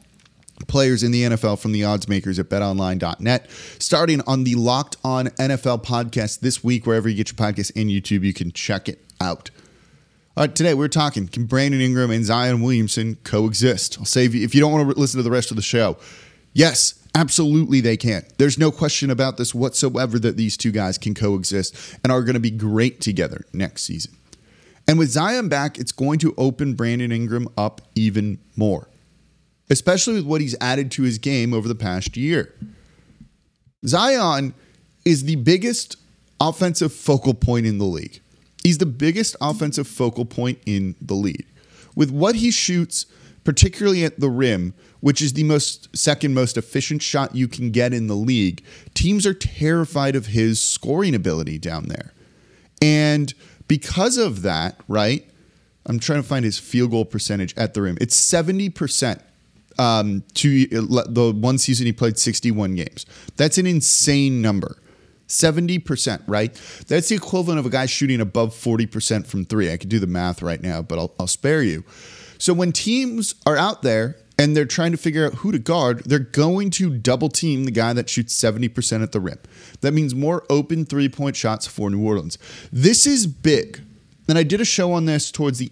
players 0.69 1.03
in 1.03 1.13
the 1.13 1.23
NFL 1.23 1.59
from 1.59 1.73
the 1.73 1.85
odds 1.85 2.09
makers 2.09 2.39
at 2.39 2.49
betonline.net. 2.49 3.51
Starting 3.79 4.23
on 4.27 4.45
the 4.45 4.55
Locked 4.55 4.97
On 5.05 5.27
NFL 5.27 5.85
podcast 5.85 6.41
this 6.41 6.65
week, 6.65 6.87
wherever 6.87 7.09
you 7.09 7.17
get 7.17 7.31
your 7.31 7.37
podcast 7.37 7.73
and 7.77 7.91
YouTube, 7.91 8.23
you 8.23 8.33
can 8.33 8.53
check 8.53 8.89
it 8.89 9.05
out. 9.21 9.51
Today 10.37 10.75
we're 10.75 10.89
talking 10.89 11.29
can 11.29 11.47
Brandon 11.47 11.81
Ingram 11.81 12.11
and 12.11 12.25
Zion 12.25 12.61
Williamson 12.63 13.17
coexist? 13.25 13.99
I'll 13.99 14.05
save 14.05 14.35
you 14.35 14.45
if 14.45 14.55
you 14.55 14.61
don't 14.61 14.73
want 14.73 14.89
to 14.89 14.99
listen 14.99 15.19
to 15.19 15.23
the 15.23 15.31
rest 15.31 15.51
of 15.51 15.57
the 15.57 15.63
show. 15.63 15.97
Yes, 16.53 16.95
absolutely 17.15 17.81
they 17.81 17.97
can. 17.97 18.25
There's 18.39 18.59
no 18.59 18.71
question 18.71 19.11
about 19.11 19.37
this 19.37 19.55
whatsoever 19.55 20.19
that 20.19 20.37
these 20.37 20.57
two 20.57 20.73
guys 20.73 20.99
can 20.99 21.15
coexist 21.15 21.99
and 22.03 22.13
are 22.13 22.23
going 22.23 22.35
to 22.35 22.41
be 22.41 22.51
great 22.51 23.01
together 23.01 23.45
next 23.53 23.83
season. 23.83 24.17
And 24.89 24.99
with 24.99 25.09
Zion 25.11 25.49
back, 25.49 25.79
it's 25.79 25.93
going 25.93 26.19
to 26.21 26.35
open 26.37 26.75
Brandon 26.75 27.11
Ingram 27.11 27.49
up 27.57 27.81
even 27.95 28.39
more 28.57 28.89
especially 29.71 30.15
with 30.15 30.27
what 30.27 30.41
he's 30.41 30.57
added 30.61 30.91
to 30.93 31.03
his 31.03 31.19
game 31.19 31.53
over 31.53 31.69
the 31.69 31.75
past 31.75 32.17
year. 32.17 32.55
Zion 33.87 34.55
is 35.05 35.25
the 35.25 35.37
biggest 35.37 35.97
offensive 36.41 36.93
focal 36.93 37.35
point 37.35 37.67
in 37.67 37.79
the 37.79 37.85
league. 37.85 38.21
He's 38.67 38.79
the 38.79 38.85
biggest 38.85 39.37
offensive 39.41 39.87
focal 39.87 40.25
point 40.25 40.59
in 40.67 40.97
the 41.01 41.15
league. 41.15 41.47
With 41.95 42.11
what 42.11 42.35
he 42.35 42.51
shoots, 42.51 43.07
particularly 43.45 44.05
at 44.05 44.19
the 44.19 44.29
rim, 44.29 44.75
which 44.99 45.23
is 45.23 45.35
the 45.35 45.45
most 45.45 45.97
second 45.97 46.35
most 46.35 46.57
efficient 46.57 47.01
shot 47.01 47.33
you 47.37 47.47
can 47.47 47.71
get 47.71 47.95
in 47.95 48.09
the 48.09 48.17
league, 48.17 48.65
teams 48.93 49.25
are 49.25 49.35
terrified 49.35 50.17
of 50.17 50.27
his 50.27 50.61
scoring 50.61 51.15
ability 51.15 51.59
down 51.59 51.85
there. 51.85 52.13
And 52.83 53.33
because 53.69 54.17
of 54.17 54.43
that, 54.43 54.81
right? 54.89 55.25
I'm 55.87 56.01
trying 56.01 56.21
to 56.21 56.29
find 56.29 56.45
his 56.45 56.59
field 56.59 56.91
goal 56.91 57.05
percentage 57.05 57.57
at 57.57 57.73
the 57.73 57.83
rim. 57.83 57.97
It's 58.01 58.21
70% 58.21 59.23
um, 59.79 60.25
to 60.35 60.67
the 60.67 61.33
one 61.39 61.59
season 61.59 61.87
he 61.87 61.93
played 61.93 62.19
61 62.19 62.75
games. 62.75 63.07
That's 63.37 63.59
an 63.59 63.67
insane 63.69 64.43
number. 64.43 64.77
70%, 65.29 66.23
right? 66.27 66.55
That's 66.87 67.09
the 67.09 67.17
equivalent 67.17 67.59
of 67.59 67.67
a 67.67 67.71
guy 67.71 67.87
shooting 67.87 68.21
above 68.21 68.55
40% 68.55 69.27
from 69.27 69.45
three. 69.45 69.73
I 69.73 69.77
could 69.77 69.89
do 69.89 69.99
the 69.99 70.07
math 70.07 70.43
right 70.43 70.61
now, 70.61 70.83
but 70.83 70.99
I'll, 70.99 71.15
I'll 71.19 71.27
spare 71.27 71.63
you. 71.63 71.85
So 72.39 72.53
when 72.53 72.73
teams 72.73 73.35
are 73.47 73.57
out 73.57 73.83
there 73.83 74.17
and 74.39 74.57
they're 74.57 74.67
trying 74.67 74.93
to 74.93 74.99
figure 74.99 75.27
out 75.27 75.35
who 75.37 75.53
to 75.53 75.59
guard, 75.59 76.03
they're 76.05 76.19
going 76.19 76.71
to 76.71 76.91
double 76.91 77.29
team 77.29 77.65
the 77.65 77.71
guy 77.71 77.93
that 77.93 78.11
shoots 78.11 78.39
70% 78.39 79.03
at 79.03 79.13
the 79.13 79.21
rim. 79.21 79.39
That 79.81 79.93
means 79.93 80.15
more 80.15 80.45
open 80.51 80.85
three 80.85 81.09
point 81.09 81.37
shots 81.37 81.67
for 81.67 81.91
New 81.91 82.07
Orleans. 82.07 82.39
This 82.71 83.07
is 83.07 83.27
big 83.27 83.81
and 84.29 84.39
I 84.39 84.43
did 84.43 84.61
a 84.61 84.65
show 84.65 84.93
on 84.93 85.05
this 85.05 85.31
towards 85.31 85.59
the 85.59 85.71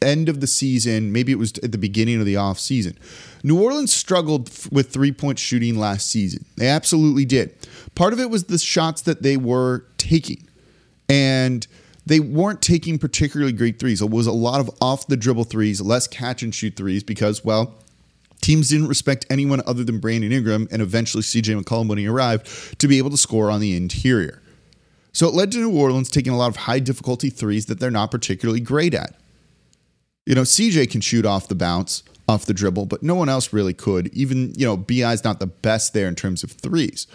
end 0.00 0.28
of 0.28 0.40
the 0.40 0.46
season. 0.46 1.12
Maybe 1.12 1.32
it 1.32 1.38
was 1.38 1.52
at 1.62 1.72
the 1.72 1.78
beginning 1.78 2.20
of 2.20 2.26
the 2.26 2.36
off 2.36 2.58
season. 2.58 2.98
New 3.42 3.60
Orleans 3.60 3.92
struggled 3.92 4.50
with 4.70 4.90
three 4.90 5.12
point 5.12 5.38
shooting 5.38 5.78
last 5.78 6.10
season. 6.10 6.44
They 6.56 6.68
absolutely 6.68 7.24
did. 7.24 7.54
Part 7.94 8.12
of 8.12 8.20
it 8.20 8.30
was 8.30 8.44
the 8.44 8.58
shots 8.58 9.02
that 9.02 9.22
they 9.22 9.36
were 9.36 9.84
taking, 9.98 10.48
and 11.08 11.66
they 12.06 12.20
weren't 12.20 12.62
taking 12.62 12.98
particularly 12.98 13.52
great 13.52 13.78
threes. 13.78 14.00
It 14.00 14.10
was 14.10 14.26
a 14.26 14.32
lot 14.32 14.60
of 14.60 14.70
off 14.80 15.06
the 15.06 15.16
dribble 15.16 15.44
threes, 15.44 15.80
less 15.80 16.06
catch 16.06 16.42
and 16.42 16.54
shoot 16.54 16.76
threes 16.76 17.02
because, 17.02 17.44
well, 17.44 17.74
teams 18.40 18.68
didn't 18.68 18.88
respect 18.88 19.24
anyone 19.30 19.62
other 19.66 19.84
than 19.84 19.98
Brandon 19.98 20.32
Ingram 20.32 20.68
and 20.70 20.82
eventually 20.82 21.22
CJ 21.22 21.62
McCollum 21.62 21.88
when 21.88 21.98
he 21.98 22.06
arrived 22.06 22.78
to 22.80 22.88
be 22.88 22.98
able 22.98 23.10
to 23.10 23.16
score 23.16 23.50
on 23.50 23.60
the 23.60 23.76
interior. 23.76 24.41
So 25.12 25.28
it 25.28 25.34
led 25.34 25.52
to 25.52 25.58
New 25.58 25.78
Orleans 25.78 26.10
taking 26.10 26.32
a 26.32 26.36
lot 26.36 26.48
of 26.48 26.56
high 26.56 26.78
difficulty 26.78 27.30
threes 27.30 27.66
that 27.66 27.80
they're 27.80 27.90
not 27.90 28.10
particularly 28.10 28.60
great 28.60 28.94
at. 28.94 29.14
You 30.24 30.34
know, 30.34 30.42
CJ 30.42 30.90
can 30.90 31.00
shoot 31.00 31.26
off 31.26 31.48
the 31.48 31.54
bounce, 31.54 32.02
off 32.28 32.46
the 32.46 32.54
dribble, 32.54 32.86
but 32.86 33.02
no 33.02 33.14
one 33.14 33.28
else 33.28 33.52
really 33.52 33.74
could. 33.74 34.08
Even, 34.14 34.54
you 34.54 34.64
know, 34.64 34.76
BI's 34.76 35.24
not 35.24 35.40
the 35.40 35.46
best 35.46 35.92
there 35.92 36.08
in 36.08 36.14
terms 36.14 36.42
of 36.42 36.52
threes. 36.52 37.06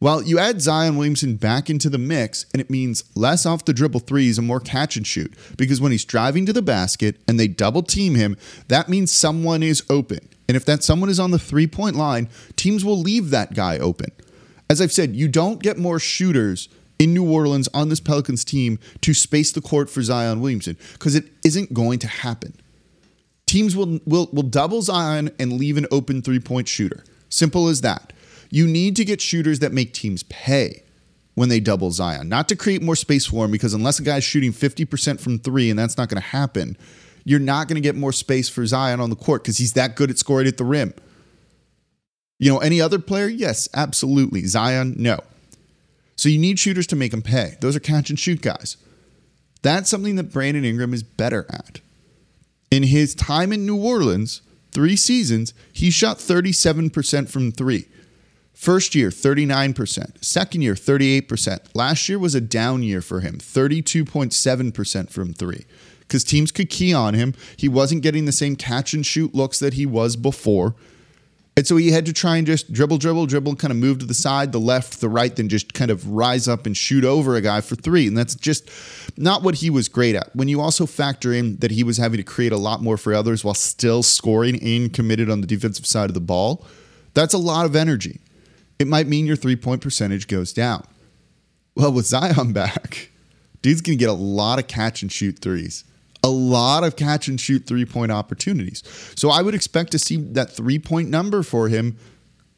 Well, 0.00 0.22
you 0.22 0.38
add 0.38 0.60
Zion 0.60 0.96
Williamson 0.96 1.36
back 1.36 1.70
into 1.70 1.88
the 1.88 1.98
mix, 1.98 2.46
and 2.52 2.60
it 2.60 2.68
means 2.68 3.04
less 3.14 3.46
off 3.46 3.64
the 3.64 3.72
dribble 3.72 4.00
threes 4.00 4.38
and 4.38 4.46
more 4.46 4.60
catch 4.60 4.96
and 4.96 5.06
shoot. 5.06 5.34
Because 5.56 5.80
when 5.80 5.92
he's 5.92 6.04
driving 6.04 6.46
to 6.46 6.52
the 6.52 6.62
basket 6.62 7.16
and 7.26 7.40
they 7.40 7.48
double 7.48 7.82
team 7.82 8.14
him, 8.14 8.36
that 8.68 8.88
means 8.88 9.10
someone 9.10 9.62
is 9.62 9.82
open. 9.88 10.28
And 10.46 10.56
if 10.56 10.64
that 10.66 10.82
someone 10.82 11.08
is 11.08 11.20
on 11.20 11.30
the 11.30 11.38
three 11.38 11.66
point 11.66 11.96
line, 11.96 12.28
teams 12.56 12.84
will 12.84 12.98
leave 12.98 13.30
that 13.30 13.54
guy 13.54 13.78
open. 13.78 14.10
As 14.68 14.80
I've 14.80 14.92
said, 14.92 15.16
you 15.16 15.28
don't 15.28 15.62
get 15.62 15.78
more 15.78 15.98
shooters 15.98 16.68
in 16.98 17.14
New 17.14 17.30
Orleans 17.30 17.68
on 17.74 17.88
this 17.88 18.00
Pelicans 18.00 18.44
team 18.44 18.78
to 19.00 19.14
space 19.14 19.52
the 19.52 19.60
court 19.60 19.90
for 19.90 20.02
Zion 20.02 20.40
Williamson 20.40 20.76
because 20.92 21.14
it 21.14 21.24
isn't 21.44 21.74
going 21.74 21.98
to 22.00 22.08
happen. 22.08 22.54
Teams 23.46 23.76
will, 23.76 24.00
will, 24.06 24.28
will 24.32 24.42
double 24.42 24.82
Zion 24.82 25.30
and 25.38 25.54
leave 25.54 25.76
an 25.76 25.86
open 25.90 26.22
three 26.22 26.40
point 26.40 26.68
shooter. 26.68 27.04
Simple 27.28 27.68
as 27.68 27.80
that. 27.80 28.12
You 28.50 28.66
need 28.66 28.96
to 28.96 29.04
get 29.04 29.20
shooters 29.20 29.58
that 29.58 29.72
make 29.72 29.92
teams 29.92 30.22
pay 30.24 30.82
when 31.34 31.48
they 31.48 31.58
double 31.58 31.90
Zion, 31.90 32.28
not 32.28 32.48
to 32.48 32.56
create 32.56 32.80
more 32.80 32.94
space 32.94 33.26
for 33.26 33.44
him 33.44 33.50
because 33.50 33.74
unless 33.74 33.98
a 33.98 34.02
guy's 34.02 34.22
shooting 34.22 34.52
50% 34.52 35.20
from 35.20 35.38
three 35.40 35.68
and 35.68 35.78
that's 35.78 35.98
not 35.98 36.08
going 36.08 36.22
to 36.22 36.28
happen, 36.28 36.76
you're 37.24 37.40
not 37.40 37.66
going 37.66 37.74
to 37.74 37.80
get 37.80 37.96
more 37.96 38.12
space 38.12 38.48
for 38.48 38.64
Zion 38.64 39.00
on 39.00 39.10
the 39.10 39.16
court 39.16 39.42
because 39.42 39.58
he's 39.58 39.72
that 39.72 39.96
good 39.96 40.10
at 40.10 40.18
scoring 40.18 40.46
at 40.46 40.56
the 40.56 40.64
rim. 40.64 40.94
You 42.38 42.52
know, 42.52 42.58
any 42.58 42.80
other 42.80 42.98
player? 42.98 43.26
Yes, 43.26 43.68
absolutely. 43.74 44.46
Zion, 44.46 44.94
no. 44.98 45.18
So 46.16 46.28
you 46.28 46.38
need 46.38 46.58
shooters 46.58 46.86
to 46.88 46.96
make 46.96 47.10
them 47.10 47.22
pay. 47.22 47.56
Those 47.60 47.76
are 47.76 47.80
catch 47.80 48.10
and 48.10 48.18
shoot 48.18 48.40
guys. 48.40 48.76
That's 49.62 49.88
something 49.88 50.16
that 50.16 50.32
Brandon 50.32 50.64
Ingram 50.64 50.92
is 50.94 51.02
better 51.02 51.46
at. 51.50 51.80
In 52.70 52.82
his 52.82 53.14
time 53.14 53.52
in 53.52 53.64
New 53.64 53.82
Orleans, 53.82 54.42
three 54.72 54.96
seasons, 54.96 55.54
he 55.72 55.90
shot 55.90 56.18
37% 56.18 57.28
from 57.28 57.52
three. 57.52 57.86
First 58.52 58.94
year, 58.94 59.10
39%. 59.10 60.24
Second 60.24 60.62
year, 60.62 60.74
38%. 60.74 61.74
Last 61.74 62.08
year 62.08 62.18
was 62.18 62.34
a 62.34 62.40
down 62.40 62.82
year 62.82 63.00
for 63.00 63.20
him, 63.20 63.38
32.7% 63.38 65.10
from 65.10 65.32
three. 65.32 65.64
Because 66.00 66.24
teams 66.24 66.52
could 66.52 66.70
key 66.70 66.92
on 66.92 67.14
him. 67.14 67.34
He 67.56 67.68
wasn't 67.68 68.02
getting 68.02 68.26
the 68.26 68.32
same 68.32 68.56
catch 68.56 68.92
and 68.92 69.04
shoot 69.04 69.34
looks 69.34 69.58
that 69.58 69.74
he 69.74 69.86
was 69.86 70.16
before. 70.16 70.74
And 71.56 71.66
so 71.66 71.76
he 71.76 71.92
had 71.92 72.04
to 72.06 72.12
try 72.12 72.36
and 72.36 72.46
just 72.46 72.72
dribble, 72.72 72.98
dribble, 72.98 73.26
dribble, 73.26 73.54
kind 73.56 73.70
of 73.70 73.76
move 73.76 74.00
to 74.00 74.06
the 74.06 74.14
side, 74.14 74.50
the 74.50 74.58
left, 74.58 75.00
the 75.00 75.08
right, 75.08 75.34
then 75.34 75.48
just 75.48 75.72
kind 75.72 75.90
of 75.90 76.08
rise 76.08 76.48
up 76.48 76.66
and 76.66 76.76
shoot 76.76 77.04
over 77.04 77.36
a 77.36 77.40
guy 77.40 77.60
for 77.60 77.76
three. 77.76 78.08
And 78.08 78.18
that's 78.18 78.34
just 78.34 78.68
not 79.16 79.42
what 79.42 79.56
he 79.56 79.70
was 79.70 79.88
great 79.88 80.16
at. 80.16 80.34
When 80.34 80.48
you 80.48 80.60
also 80.60 80.84
factor 80.84 81.32
in 81.32 81.56
that 81.58 81.70
he 81.70 81.84
was 81.84 81.96
having 81.96 82.16
to 82.16 82.24
create 82.24 82.50
a 82.50 82.56
lot 82.56 82.82
more 82.82 82.96
for 82.96 83.14
others 83.14 83.44
while 83.44 83.54
still 83.54 84.02
scoring 84.02 84.60
and 84.62 84.92
committed 84.92 85.30
on 85.30 85.42
the 85.42 85.46
defensive 85.46 85.86
side 85.86 86.10
of 86.10 86.14
the 86.14 86.20
ball, 86.20 86.66
that's 87.14 87.34
a 87.34 87.38
lot 87.38 87.66
of 87.66 87.76
energy. 87.76 88.20
It 88.80 88.88
might 88.88 89.06
mean 89.06 89.24
your 89.24 89.36
three 89.36 89.56
point 89.56 89.80
percentage 89.80 90.26
goes 90.26 90.52
down. 90.52 90.84
Well, 91.76 91.92
with 91.92 92.06
Zion 92.06 92.52
back, 92.52 93.10
dude's 93.62 93.80
going 93.80 93.96
to 93.96 94.00
get 94.00 94.10
a 94.10 94.12
lot 94.12 94.58
of 94.58 94.66
catch 94.66 95.02
and 95.02 95.12
shoot 95.12 95.38
threes 95.38 95.84
a 96.24 96.30
lot 96.30 96.84
of 96.84 96.96
catch 96.96 97.28
and 97.28 97.38
shoot 97.38 97.66
three 97.66 97.84
point 97.84 98.10
opportunities. 98.10 98.82
So 99.14 99.28
I 99.30 99.42
would 99.42 99.54
expect 99.54 99.92
to 99.92 99.98
see 99.98 100.16
that 100.16 100.50
three 100.50 100.78
point 100.78 101.10
number 101.10 101.42
for 101.42 101.68
him 101.68 101.98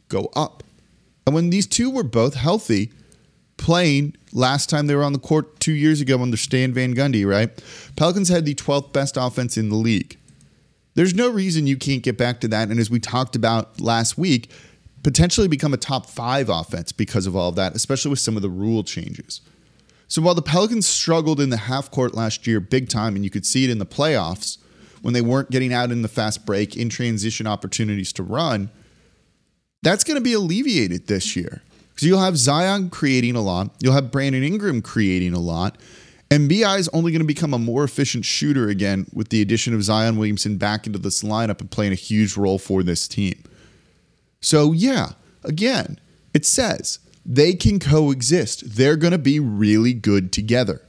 go 0.09 0.31
up. 0.37 0.63
And 1.27 1.35
when 1.35 1.51
these 1.51 1.67
two 1.67 1.91
were 1.91 2.05
both 2.05 2.35
healthy, 2.35 2.93
playing 3.57 4.15
last 4.33 4.71
time 4.71 4.87
they 4.87 4.95
were 4.95 5.03
on 5.03 5.13
the 5.13 5.19
court 5.19 5.59
two 5.59 5.73
years 5.73 6.01
ago 6.01 6.23
under 6.23 6.37
Stan 6.37 6.73
Van 6.73 6.95
Gundy, 6.95 7.27
right? 7.27 7.51
Pelicans 7.97 8.29
had 8.29 8.45
the 8.45 8.55
12th 8.55 8.93
best 8.93 9.17
offense 9.17 9.57
in 9.57 9.69
the 9.69 9.77
league. 9.77 10.17
There's 10.95 11.15
no 11.15 11.29
reason 11.29 11.67
you 11.67 11.77
can't 11.77 12.03
get 12.03 12.17
back 12.17 12.41
to 12.41 12.49
that. 12.49 12.69
And 12.69 12.79
as 12.79 12.89
we 12.89 13.01
talked 13.01 13.35
about 13.35 13.81
last 13.81 14.17
week, 14.17 14.51
potentially 15.03 15.49
become 15.49 15.75
a 15.75 15.79
top 15.79 16.07
five 16.07 16.49
offense 16.49 16.93
because 16.93 17.27
of 17.27 17.35
all 17.35 17.49
of 17.49 17.57
that, 17.57 17.75
especially 17.75 18.11
with 18.11 18.21
some 18.21 18.37
of 18.37 18.43
the 18.43 18.49
rule 18.49 18.85
changes. 18.85 19.41
So 20.09 20.23
while 20.23 20.35
the 20.35 20.43
Pelicans 20.43 20.87
struggled 20.87 21.41
in 21.41 21.51
the 21.51 21.57
half 21.57 21.91
court 21.91 22.15
last 22.15 22.47
year 22.47 22.61
big 22.61 22.89
time, 22.89 23.17
and 23.17 23.25
you 23.25 23.31
could 23.31 23.47
see 23.47 23.65
it 23.65 23.71
in 23.71 23.79
the 23.79 23.87
playoffs 23.87 24.59
when 25.03 25.15
they 25.15 25.21
weren't 25.21 25.51
getting 25.51 25.73
out 25.73 25.91
in 25.91 26.03
the 26.03 26.09
fast 26.09 26.47
break, 26.47 26.77
in 26.77 26.89
transition 26.89 27.47
opportunities 27.47 28.13
to 28.13 28.23
run, 28.23 28.71
that's 29.83 30.05
going 30.05 30.17
to 30.17 30.25
be 30.25 30.33
alleviated 30.33 31.07
this 31.07 31.37
year. 31.37 31.63
Because 31.91 32.09
you'll 32.09 32.21
have 32.21 32.37
Zion 32.37 32.91
creating 32.91 33.37
a 33.37 33.41
lot, 33.41 33.71
you'll 33.81 33.95
have 33.95 34.11
Brandon 34.11 34.43
Ingram 34.43 34.83
creating 34.83 35.33
a 35.33 35.39
lot, 35.41 35.79
and 36.31 36.49
BI 36.49 36.77
is 36.77 36.89
only 36.89 37.13
going 37.13 37.21
to 37.21 37.27
become 37.27 37.55
a 37.55 37.59
more 37.59 37.85
efficient 37.85 38.25
shooter 38.25 38.69
again 38.69 39.07
with 39.13 39.29
the 39.29 39.41
addition 39.41 39.75
of 39.75 39.83
Zion 39.83 40.17
Williamson 40.17 40.57
back 40.57 40.87
into 40.87 40.99
this 40.99 41.23
lineup 41.23 41.61
and 41.61 41.71
playing 41.71 41.93
a 41.93 41.97
huge 41.97 42.37
role 42.37 42.59
for 42.59 42.83
this 42.83 43.07
team. 43.07 43.43
So, 44.41 44.73
yeah, 44.73 45.11
again, 45.45 45.99
it 46.35 46.45
says 46.45 46.99
they 47.27 47.55
can 47.55 47.79
coexist. 47.81 48.77
They're 48.77 48.97
going 48.97 49.13
to 49.13 49.19
be 49.19 49.41
really 49.41 49.93
good 49.93 50.33
together. 50.33 50.81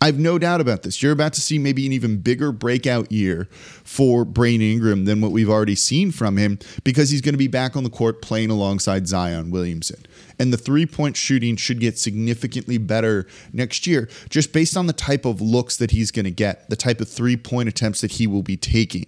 I've 0.00 0.18
no 0.18 0.38
doubt 0.38 0.60
about 0.60 0.82
this. 0.82 1.02
You're 1.02 1.12
about 1.12 1.32
to 1.34 1.40
see 1.40 1.58
maybe 1.58 1.86
an 1.86 1.92
even 1.92 2.18
bigger 2.18 2.52
breakout 2.52 3.10
year 3.10 3.48
for 3.50 4.26
Brandon 4.26 4.70
Ingram 4.70 5.04
than 5.06 5.22
what 5.22 5.32
we've 5.32 5.48
already 5.48 5.74
seen 5.74 6.10
from 6.12 6.36
him 6.36 6.58
because 6.84 7.10
he's 7.10 7.22
going 7.22 7.32
to 7.32 7.38
be 7.38 7.48
back 7.48 7.76
on 7.76 7.84
the 7.84 7.90
court 7.90 8.20
playing 8.20 8.50
alongside 8.50 9.08
Zion 9.08 9.50
Williamson. 9.50 10.04
And 10.38 10.52
the 10.52 10.58
three 10.58 10.84
point 10.84 11.16
shooting 11.16 11.56
should 11.56 11.80
get 11.80 11.98
significantly 11.98 12.76
better 12.76 13.26
next 13.54 13.86
year 13.86 14.08
just 14.28 14.52
based 14.52 14.76
on 14.76 14.86
the 14.86 14.92
type 14.92 15.24
of 15.24 15.40
looks 15.40 15.78
that 15.78 15.92
he's 15.92 16.10
going 16.10 16.24
to 16.24 16.30
get, 16.30 16.68
the 16.68 16.76
type 16.76 17.00
of 17.00 17.08
three 17.08 17.36
point 17.36 17.68
attempts 17.68 18.02
that 18.02 18.12
he 18.12 18.26
will 18.26 18.42
be 18.42 18.56
taking 18.56 19.06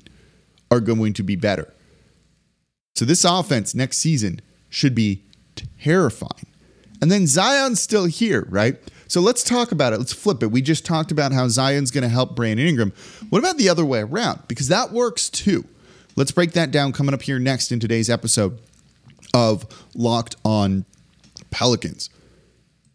are 0.70 0.80
going 0.80 1.12
to 1.12 1.22
be 1.22 1.36
better. 1.36 1.72
So 2.94 3.04
this 3.04 3.24
offense 3.24 3.74
next 3.74 3.98
season 3.98 4.40
should 4.70 4.94
be 4.94 5.22
terrifying. 5.78 6.46
And 7.00 7.10
then 7.10 7.26
Zion's 7.26 7.80
still 7.80 8.06
here, 8.06 8.46
right? 8.48 8.76
So 9.06 9.20
let's 9.20 9.42
talk 9.42 9.72
about 9.72 9.92
it. 9.92 9.98
Let's 9.98 10.12
flip 10.12 10.42
it. 10.42 10.50
We 10.50 10.60
just 10.60 10.84
talked 10.84 11.10
about 11.10 11.32
how 11.32 11.48
Zion's 11.48 11.90
going 11.90 12.02
to 12.02 12.08
help 12.08 12.36
Brandon 12.36 12.66
Ingram. 12.66 12.92
What 13.30 13.38
about 13.38 13.56
the 13.56 13.68
other 13.68 13.84
way 13.84 14.00
around? 14.00 14.42
Because 14.48 14.68
that 14.68 14.92
works 14.92 15.30
too. 15.30 15.64
Let's 16.16 16.30
break 16.30 16.52
that 16.52 16.70
down 16.70 16.92
coming 16.92 17.14
up 17.14 17.22
here 17.22 17.38
next 17.38 17.72
in 17.72 17.80
today's 17.80 18.10
episode 18.10 18.58
of 19.32 19.66
Locked 19.94 20.36
On 20.44 20.84
Pelicans. 21.50 22.10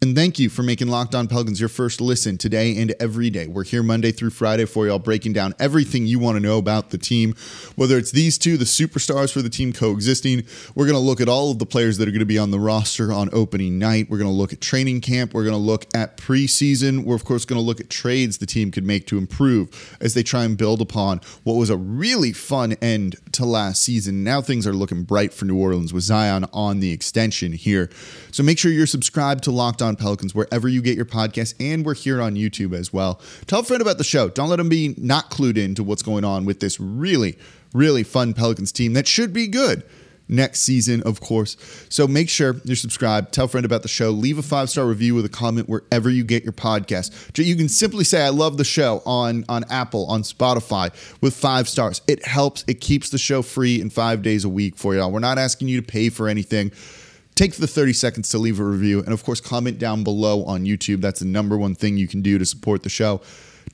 And 0.02 0.14
thank 0.14 0.38
you 0.38 0.50
for 0.50 0.62
making 0.62 0.88
Locked 0.88 1.14
On 1.14 1.26
Pelicans 1.26 1.58
your 1.58 1.70
first 1.70 1.98
listen 1.98 2.36
today 2.36 2.76
and 2.76 2.94
every 3.00 3.30
day. 3.30 3.46
We're 3.46 3.64
here 3.64 3.82
Monday 3.82 4.12
through 4.12 4.30
Friday 4.30 4.66
for 4.66 4.86
y'all, 4.86 4.98
breaking 4.98 5.32
down 5.32 5.54
everything 5.58 6.06
you 6.06 6.18
want 6.18 6.36
to 6.36 6.40
know 6.40 6.58
about 6.58 6.90
the 6.90 6.98
team. 6.98 7.34
Whether 7.74 7.96
it's 7.96 8.10
these 8.10 8.36
two, 8.36 8.58
the 8.58 8.66
superstars 8.66 9.32
for 9.32 9.40
the 9.40 9.48
team 9.48 9.72
coexisting, 9.72 10.44
we're 10.74 10.84
going 10.84 10.94
to 10.94 11.00
look 11.00 11.22
at 11.22 11.28
all 11.28 11.50
of 11.50 11.58
the 11.58 11.64
players 11.64 11.96
that 11.96 12.06
are 12.06 12.10
going 12.10 12.18
to 12.18 12.26
be 12.26 12.38
on 12.38 12.50
the 12.50 12.60
roster 12.60 13.12
on 13.12 13.30
opening 13.32 13.78
night. 13.78 14.10
We're 14.10 14.18
going 14.18 14.30
to 14.30 14.36
look 14.36 14.52
at 14.52 14.60
training 14.60 15.00
camp. 15.00 15.32
We're 15.32 15.44
going 15.44 15.54
to 15.54 15.58
look 15.58 15.86
at 15.94 16.18
preseason. 16.18 17.04
We're, 17.04 17.16
of 17.16 17.24
course, 17.24 17.46
going 17.46 17.60
to 17.60 17.64
look 17.64 17.80
at 17.80 17.88
trades 17.88 18.38
the 18.38 18.46
team 18.46 18.70
could 18.70 18.84
make 18.84 19.06
to 19.06 19.16
improve 19.16 19.96
as 20.02 20.12
they 20.12 20.22
try 20.22 20.44
and 20.44 20.58
build 20.58 20.82
upon 20.82 21.22
what 21.44 21.54
was 21.54 21.70
a 21.70 21.78
really 21.78 22.32
fun 22.32 22.74
end 22.82 23.16
to 23.32 23.46
last 23.46 23.82
season. 23.82 24.22
Now 24.22 24.42
things 24.42 24.66
are 24.66 24.74
looking 24.74 25.04
bright 25.04 25.32
for 25.32 25.46
New 25.46 25.56
Orleans 25.56 25.94
with 25.94 26.02
Zion 26.02 26.44
on 26.52 26.80
the 26.80 26.92
extension 26.92 27.52
here. 27.52 27.90
So 28.32 28.42
make 28.42 28.58
sure 28.58 28.70
you're 28.70 28.86
subscribed 28.86 29.44
to 29.44 29.50
Locked 29.50 29.80
On 29.80 29.83
Pelicans 29.96 30.34
wherever 30.34 30.68
you 30.68 30.82
get 30.82 30.96
your 30.96 31.04
podcasts, 31.04 31.54
and 31.60 31.84
we're 31.84 31.94
here 31.94 32.20
on 32.20 32.34
YouTube 32.34 32.74
as 32.74 32.92
well. 32.92 33.20
Tell 33.46 33.60
a 33.60 33.64
friend 33.64 33.82
about 33.82 33.98
the 33.98 34.04
show. 34.04 34.28
Don't 34.28 34.48
let 34.48 34.56
them 34.56 34.68
be 34.68 34.94
not 34.98 35.30
clued 35.30 35.58
into 35.58 35.82
what's 35.82 36.02
going 36.02 36.24
on 36.24 36.44
with 36.44 36.60
this 36.60 36.80
really, 36.80 37.38
really 37.72 38.02
fun 38.02 38.34
Pelicans 38.34 38.72
team 38.72 38.94
that 38.94 39.06
should 39.06 39.32
be 39.32 39.46
good 39.46 39.84
next 40.28 40.60
season, 40.60 41.02
of 41.02 41.20
course. 41.20 41.56
So 41.88 42.06
make 42.06 42.28
sure 42.28 42.56
you're 42.64 42.76
subscribed. 42.76 43.32
Tell 43.32 43.44
a 43.44 43.48
friend 43.48 43.66
about 43.66 43.82
the 43.82 43.88
show. 43.88 44.10
Leave 44.10 44.38
a 44.38 44.42
five 44.42 44.70
star 44.70 44.86
review 44.86 45.14
with 45.14 45.24
a 45.24 45.30
comment 45.30 45.68
wherever 45.68 46.08
you 46.08 46.24
get 46.24 46.44
your 46.44 46.52
podcast. 46.52 47.36
You 47.36 47.56
can 47.56 47.68
simply 47.68 48.04
say, 48.04 48.24
I 48.24 48.30
love 48.30 48.56
the 48.56 48.64
show 48.64 49.02
on, 49.04 49.44
on 49.48 49.64
Apple, 49.70 50.06
on 50.06 50.22
Spotify 50.22 50.92
with 51.20 51.34
five 51.34 51.68
stars. 51.68 52.02
It 52.06 52.24
helps. 52.26 52.64
It 52.66 52.80
keeps 52.80 53.10
the 53.10 53.18
show 53.18 53.42
free 53.42 53.80
and 53.80 53.92
five 53.92 54.22
days 54.22 54.44
a 54.44 54.48
week 54.48 54.76
for 54.76 54.94
y'all. 54.94 55.10
We're 55.10 55.20
not 55.20 55.38
asking 55.38 55.68
you 55.68 55.80
to 55.80 55.86
pay 55.86 56.08
for 56.08 56.28
anything. 56.28 56.72
Take 57.34 57.54
the 57.54 57.66
30 57.66 57.92
seconds 57.92 58.28
to 58.30 58.38
leave 58.38 58.60
a 58.60 58.64
review. 58.64 59.00
And 59.00 59.12
of 59.12 59.24
course, 59.24 59.40
comment 59.40 59.78
down 59.78 60.04
below 60.04 60.44
on 60.44 60.64
YouTube. 60.64 61.00
That's 61.00 61.20
the 61.20 61.26
number 61.26 61.56
one 61.56 61.74
thing 61.74 61.96
you 61.96 62.06
can 62.06 62.22
do 62.22 62.38
to 62.38 62.44
support 62.44 62.82
the 62.82 62.88
show. 62.88 63.20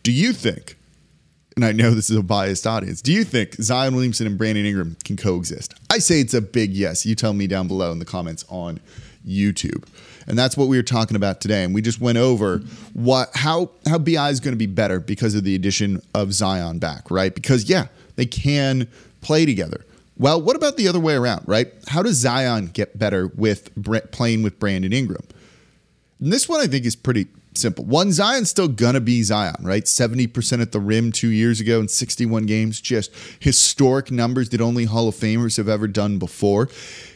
Do 0.02 0.12
you 0.12 0.33
think 0.33 0.76
and 1.57 1.64
I 1.64 1.73
know 1.73 1.90
this 1.90 2.09
is 2.09 2.17
a 2.17 2.23
biased 2.23 2.67
audience. 2.67 3.02
Do 3.02 3.12
you 3.12 3.25
think 3.25 3.55
Zion 3.57 3.95
Williamson 3.95 4.26
and 4.26 4.38
Brandon 4.38 4.64
Ingram 4.64 4.97
can 5.05 5.17
coexist? 5.17 5.75
I 5.90 5.99
say 5.99 6.21
it's 6.21 6.33
a 6.33 6.40
big 6.40 6.73
yes. 6.73 7.05
You 7.05 7.14
tell 7.14 7.33
me 7.33 7.47
down 7.47 7.69
below 7.69 7.93
in 7.93 7.99
the 7.99 8.05
comments 8.05 8.45
on 8.49 8.81
YouTube. 9.26 9.87
And 10.26 10.38
that's 10.38 10.57
what 10.57 10.69
we 10.69 10.76
were 10.76 10.83
talking 10.83 11.17
about 11.17 11.40
today. 11.40 11.64
And 11.64 11.75
we 11.75 11.83
just 11.83 12.00
went 12.00 12.19
over 12.19 12.62
what 12.95 13.31
how 13.35 13.71
how 13.87 13.99
BI 13.99 14.31
is 14.31 14.40
going 14.40 14.52
to 14.52 14.59
be 14.59 14.67
better 14.67 15.00
because 15.00 15.35
of 15.35 15.45
the 15.45 15.55
addition 15.55 16.00
of 16.14 16.33
Zion 16.33 16.79
back, 16.79 17.11
right? 17.11 17.35
Because 17.35 17.69
yeah, 17.69 17.88
they 18.17 18.26
can 18.26 18.88
play 19.21 19.45
together. 19.45 19.85
Well, 20.20 20.42
what 20.42 20.54
about 20.54 20.76
the 20.76 20.86
other 20.86 21.00
way 21.00 21.14
around, 21.14 21.48
right? 21.48 21.72
How 21.88 22.02
does 22.02 22.16
Zion 22.16 22.66
get 22.66 22.98
better 22.98 23.28
with 23.28 23.70
playing 24.12 24.42
with 24.42 24.58
Brandon 24.58 24.92
Ingram? 24.92 25.26
And 26.20 26.30
this 26.30 26.46
one 26.46 26.60
I 26.60 26.66
think 26.66 26.84
is 26.84 26.94
pretty 26.94 27.28
simple. 27.54 27.86
One, 27.86 28.12
Zion's 28.12 28.50
still 28.50 28.68
gonna 28.68 29.00
be 29.00 29.22
Zion, 29.22 29.56
right? 29.62 29.84
70% 29.84 30.60
at 30.60 30.72
the 30.72 30.78
rim 30.78 31.10
two 31.10 31.30
years 31.30 31.58
ago 31.58 31.80
in 31.80 31.88
61 31.88 32.44
games, 32.44 32.82
just 32.82 33.14
historic 33.40 34.10
numbers 34.10 34.50
that 34.50 34.60
only 34.60 34.84
Hall 34.84 35.08
of 35.08 35.14
Famers 35.14 35.56
have 35.56 35.70
ever 35.70 35.88
done 35.88 36.18
before. 36.18 36.68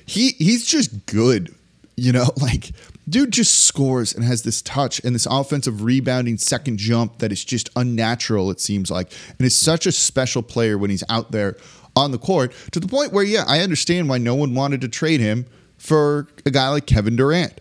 He 0.06 0.30
he's 0.38 0.64
just 0.64 1.04
good, 1.04 1.54
you 1.96 2.10
know, 2.10 2.30
like 2.40 2.70
dude 3.06 3.32
just 3.32 3.66
scores 3.66 4.14
and 4.14 4.24
has 4.24 4.44
this 4.44 4.62
touch 4.62 4.98
and 5.04 5.14
this 5.14 5.26
offensive 5.30 5.82
rebounding 5.82 6.38
second 6.38 6.78
jump 6.78 7.18
that 7.18 7.32
is 7.32 7.44
just 7.44 7.68
unnatural, 7.76 8.50
it 8.50 8.60
seems 8.60 8.90
like. 8.90 9.12
And 9.38 9.44
is 9.44 9.54
such 9.54 9.84
a 9.84 9.92
special 9.92 10.42
player 10.42 10.78
when 10.78 10.88
he's 10.88 11.04
out 11.10 11.32
there 11.32 11.58
on 11.96 12.10
the 12.10 12.18
court 12.18 12.52
to 12.72 12.80
the 12.80 12.88
point 12.88 13.12
where, 13.12 13.24
yeah, 13.24 13.44
I 13.46 13.60
understand 13.60 14.08
why 14.08 14.18
no 14.18 14.34
one 14.34 14.54
wanted 14.54 14.80
to 14.82 14.88
trade 14.88 15.20
him 15.20 15.46
for 15.78 16.28
a 16.46 16.50
guy 16.50 16.68
like 16.68 16.86
Kevin 16.86 17.16
Durant 17.16 17.60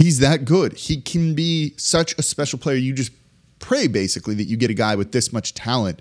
He's 0.00 0.18
that 0.20 0.46
good. 0.46 0.72
He 0.72 0.98
can 0.98 1.34
be 1.34 1.74
such 1.76 2.18
a 2.18 2.22
special 2.22 2.58
player. 2.58 2.76
You 2.76 2.94
just 2.94 3.12
pray 3.58 3.86
basically 3.86 4.34
that 4.36 4.44
you 4.44 4.56
get 4.56 4.70
a 4.70 4.74
guy 4.74 4.96
with 4.96 5.12
this 5.12 5.30
much 5.30 5.52
talent 5.52 6.00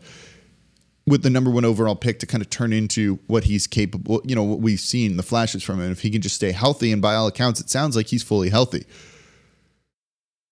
with 1.06 1.22
the 1.22 1.30
number 1.30 1.52
one 1.52 1.65
overall 1.65 1.98
pick 1.98 2.19
to 2.19 2.26
kind 2.26 2.41
of 2.41 2.50
turn 2.50 2.72
into 2.72 3.19
what 3.28 3.43
he's 3.43 3.67
capable, 3.67 4.22
you 4.24 4.36
know, 4.36 4.43
what 4.43 4.62
we've 4.62 4.80
seen, 4.80 5.17
the 5.17 5.24
flashes 5.24 5.63
from 5.63 5.82
him. 5.82 5.91
If 5.91 6.00
he 6.00 6.10
can 6.10 6.22
just 6.22 6.36
stay 6.36 6.54
healthy, 6.54 6.93
and 6.93 7.02
by 7.02 7.13
all 7.13 7.28
accounts, 7.28 7.60
it 7.60 7.69
sounds 7.69 7.98
like 7.98 8.08
he's 8.08 8.24
fully 8.24 8.50
healthy. 8.50 8.86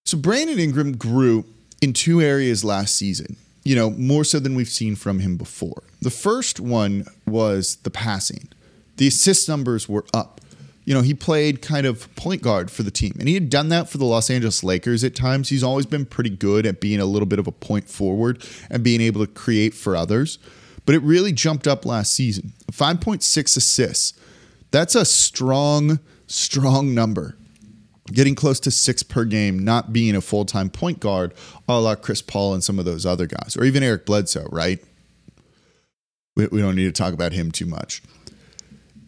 So 0.05 0.17
Brandon 0.17 0.59
Ingram 0.59 0.97
grew 0.97 1.45
in 1.81 1.93
two 1.93 2.21
areas 2.21 2.65
last 2.65 2.97
season, 2.97 3.37
you 3.67 3.75
know, 3.75 3.89
more 3.91 4.23
so 4.23 4.39
than 4.39 4.55
we've 4.55 4.69
seen 4.69 4.95
from 4.95 5.19
him 5.19 5.37
before. 5.37 5.83
The 6.01 6.09
first 6.09 6.59
one 6.59 7.05
was 7.25 7.77
the 7.77 7.89
passing. 7.89 8.49
The 8.97 9.07
assist 9.07 9.47
numbers 9.49 9.87
were 9.89 10.05
up 10.13 10.41
you 10.87 10.93
know, 10.93 11.01
he 11.01 11.13
played 11.13 11.61
kind 11.61 11.85
of 11.85 12.15
point 12.15 12.41
guard 12.41 12.71
for 12.71 12.81
the 12.81 12.91
team. 12.91 13.13
And 13.19 13.27
he 13.27 13.33
had 13.33 13.49
done 13.49 13.67
that 13.69 13.89
for 13.89 13.97
the 13.97 14.05
Los 14.05 14.29
Angeles 14.29 14.63
Lakers 14.63 15.03
at 15.03 15.15
times. 15.15 15.49
He's 15.49 15.61
always 15.61 15.85
been 15.85 16.05
pretty 16.05 16.29
good 16.29 16.65
at 16.65 16.79
being 16.79 17.01
a 17.01 17.05
little 17.05 17.25
bit 17.25 17.39
of 17.39 17.45
a 17.45 17.51
point 17.51 17.89
forward 17.89 18.41
and 18.69 18.85
being 18.85 19.01
able 19.01 19.19
to 19.25 19.29
create 19.29 19.73
for 19.73 19.97
others. 19.97 20.39
But 20.85 20.95
it 20.95 21.01
really 21.01 21.33
jumped 21.33 21.67
up 21.67 21.85
last 21.85 22.13
season 22.13 22.53
5.6 22.71 23.57
assists. 23.57 24.17
That's 24.71 24.95
a 24.95 25.03
strong, 25.03 25.99
strong 26.25 26.95
number. 26.95 27.35
Getting 28.07 28.35
close 28.35 28.59
to 28.61 28.71
six 28.71 29.03
per 29.03 29.25
game, 29.25 29.59
not 29.59 29.91
being 29.91 30.15
a 30.15 30.21
full 30.21 30.45
time 30.45 30.69
point 30.69 30.99
guard, 30.99 31.33
a 31.67 31.79
la 31.79 31.95
Chris 31.95 32.21
Paul 32.21 32.53
and 32.53 32.63
some 32.63 32.79
of 32.79 32.85
those 32.85 33.05
other 33.05 33.25
guys, 33.27 33.57
or 33.57 33.63
even 33.63 33.83
Eric 33.83 34.05
Bledsoe, 34.05 34.47
right? 34.51 34.83
We, 36.35 36.47
we 36.47 36.61
don't 36.61 36.75
need 36.75 36.85
to 36.85 36.91
talk 36.91 37.13
about 37.13 37.33
him 37.33 37.51
too 37.51 37.65
much. 37.65 38.01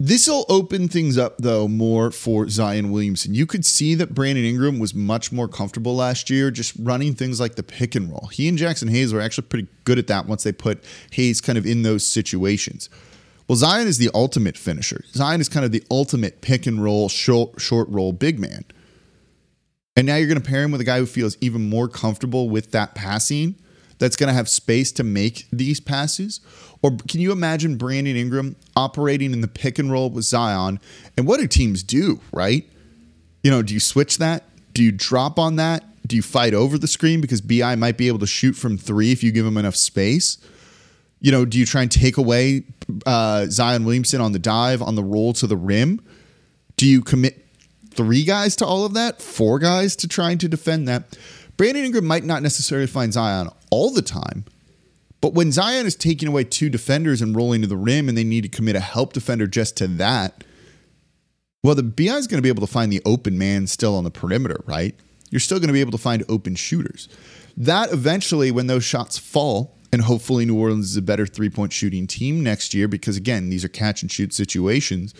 This 0.02 0.30
will 0.30 0.46
open 0.48 0.88
things 0.88 1.18
up, 1.18 1.40
though, 1.40 1.68
more 1.68 2.10
for 2.10 2.48
Zion 2.48 2.90
Williamson. 2.90 3.34
You 3.34 3.46
could 3.46 3.66
see 3.66 3.96
that 3.96 4.14
Brandon 4.14 4.46
Ingram 4.46 4.80
was 4.80 4.96
much 4.96 5.30
more 5.30 5.50
comfortable 5.50 5.94
last 5.94 6.30
year 6.30 6.52
just 6.52 6.74
running 6.80 7.14
things 7.14 7.38
like 7.38 7.56
the 7.56 7.64
pick 7.64 7.96
and 7.96 8.10
roll. 8.10 8.28
He 8.32 8.48
and 8.48 8.58
Jaxson 8.58 8.90
Hayes 8.90 9.14
were 9.14 9.20
actually 9.20 9.48
pretty 9.48 9.68
good 9.84 10.00
at 10.00 10.08
that 10.08 10.26
once 10.26 10.44
they 10.44 10.54
put 10.54 10.86
Hayes 11.12 11.42
kind 11.42 11.58
of 11.58 11.66
in 11.66 11.82
those 11.84 12.06
situations. 12.06 12.90
Well, 13.50 13.58
Zion 13.58 13.90
is 13.90 13.98
the 13.98 14.10
ultimate 14.14 14.58
finisher. 14.58 15.04
Zion 15.12 15.42
is 15.42 15.50
kind 15.50 15.66
of 15.66 15.74
the 15.74 15.84
ultimate 15.92 16.40
pick 16.40 16.66
and 16.66 16.82
roll, 16.82 17.10
short, 17.10 17.60
short 17.60 17.90
roll 17.90 18.14
big 18.14 18.40
man. 18.40 18.64
And 19.96 20.08
now 20.08 20.16
you're 20.16 20.28
going 20.28 20.42
to 20.42 20.48
pair 20.48 20.64
him 20.64 20.72
with 20.72 20.82
a 20.82 20.86
guy 20.86 21.00
who 21.00 21.06
feels 21.06 21.38
even 21.42 21.70
more 21.70 21.88
comfortable 21.88 22.50
with 22.50 22.72
that 22.72 22.96
passing 22.96 23.56
that's 24.00 24.16
going 24.16 24.30
to 24.30 24.34
have 24.34 24.50
space 24.50 24.92
to 24.94 25.04
make 25.04 25.48
these 25.52 25.80
passes? 25.80 26.40
Or 26.82 26.92
can 27.08 27.20
you 27.20 27.32
imagine 27.32 27.76
Brandon 27.76 28.16
Ingram 28.16 28.56
operating 28.76 29.34
in 29.34 29.42
the 29.42 29.48
pick 29.48 29.78
and 29.78 29.92
roll 29.92 30.10
with 30.10 30.24
Zion? 30.24 30.80
And 31.18 31.28
what 31.28 31.40
do 31.40 31.48
teams 31.48 31.84
do, 31.84 32.22
right? 32.32 32.66
You 33.44 33.52
know, 33.52 33.62
do 33.62 33.74
you 33.74 33.80
switch 33.80 34.18
that? 34.18 34.46
Do 34.74 34.84
you 34.84 34.92
drop 34.92 35.38
on 35.38 35.58
that? 35.58 35.84
Do 36.08 36.16
you 36.16 36.22
fight 36.22 36.54
over 36.54 36.78
the 36.78 36.88
screen 36.88 37.22
because 37.22 37.42
BI 37.42 37.76
might 37.76 37.98
be 37.98 38.08
able 38.08 38.20
to 38.20 38.28
shoot 38.28 38.54
from 38.54 38.78
three 38.78 39.12
if 39.12 39.22
you 39.24 39.32
give 39.32 39.46
him 39.46 39.58
enough 39.58 39.76
space? 39.76 40.38
You 41.20 41.34
know, 41.34 41.44
do 41.44 41.60
you 41.60 41.66
try 41.66 41.82
and 41.82 41.92
take 41.92 42.16
away 42.16 42.64
uh, 43.06 43.46
Zion 43.48 43.84
Williamson 43.84 44.22
on 44.22 44.32
the 44.32 44.40
dive, 44.40 44.82
on 44.82 44.96
the 44.96 45.04
roll 45.04 45.34
to 45.34 45.48
the 45.48 45.58
rim? 45.58 46.02
Do 46.78 46.88
you 46.88 47.02
commit 47.02 47.46
three 47.92 48.24
guys 48.24 48.56
to 48.58 48.66
all 48.66 48.86
of 48.86 48.94
that? 48.94 49.22
Four 49.22 49.60
guys 49.60 49.96
to 49.98 50.08
trying 50.08 50.38
to 50.40 50.48
defend 50.48 50.88
that? 50.88 51.18
Brandon 51.58 51.84
Ingram 51.84 52.06
might 52.06 52.24
not 52.24 52.42
necessarily 52.42 52.88
find 52.88 53.12
Zion 53.12 53.50
all 53.70 53.92
the 53.92 54.02
time, 54.02 54.46
but 55.22 55.34
when 55.34 55.52
Zion 55.52 55.86
is 55.86 55.96
taking 55.96 56.28
away 56.28 56.46
two 56.46 56.70
defenders 56.70 57.22
and 57.22 57.36
rolling 57.36 57.62
to 57.62 57.68
the 57.68 57.76
rim 57.76 58.08
and 58.08 58.18
they 58.18 58.24
need 58.24 58.44
to 58.44 58.50
commit 58.50 58.76
a 58.76 58.80
help 58.80 59.14
defender 59.14 59.48
just 59.48 59.76
to 59.78 59.88
that, 59.88 60.44
well, 61.64 61.76
the 61.76 61.84
BI 61.84 62.04
is 62.04 62.28
going 62.28 62.38
to 62.38 62.42
be 62.42 62.50
able 62.50 62.66
to 62.66 62.72
find 62.72 62.92
the 62.92 63.02
open 63.06 63.38
man 63.38 63.68
still 63.68 63.96
on 63.96 64.06
the 64.06 64.12
perimeter, 64.12 64.62
right? 64.66 64.96
You're 65.30 65.42
still 65.42 65.60
going 65.60 65.68
to 65.68 65.74
be 65.74 65.82
able 65.82 65.92
to 65.92 65.98
find 65.98 66.24
open 66.30 66.56
shooters. 66.56 67.10
That 67.58 67.92
eventually, 67.92 68.52
when 68.52 68.68
those 68.68 68.86
shots 68.86 69.18
fall, 69.18 69.76
and 69.92 70.02
hopefully 70.02 70.46
New 70.46 70.58
Orleans 70.58 70.92
is 70.92 70.98
a 70.98 71.02
better 71.02 71.26
three 71.26 71.50
point 71.50 71.74
shooting 71.74 72.08
team 72.08 72.42
next 72.42 72.74
year, 72.74 72.88
because 72.88 73.18
again, 73.18 73.50
these 73.50 73.66
are 73.66 73.70
catch 73.70 74.02
and 74.02 74.10
shoot 74.10 74.34
situations. 74.34 75.14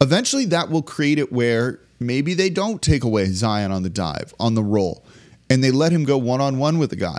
Eventually, 0.00 0.44
that 0.46 0.70
will 0.70 0.82
create 0.82 1.18
it 1.18 1.32
where 1.32 1.80
maybe 2.00 2.34
they 2.34 2.50
don't 2.50 2.82
take 2.82 3.04
away 3.04 3.26
Zion 3.26 3.72
on 3.72 3.82
the 3.82 3.90
dive, 3.90 4.34
on 4.38 4.54
the 4.54 4.62
roll 4.62 5.04
and 5.50 5.62
they 5.62 5.70
let 5.70 5.92
him 5.92 6.04
go 6.04 6.18
one 6.18 6.40
on 6.40 6.58
one 6.58 6.78
with 6.78 6.90
the 6.90 6.96
guy. 6.96 7.18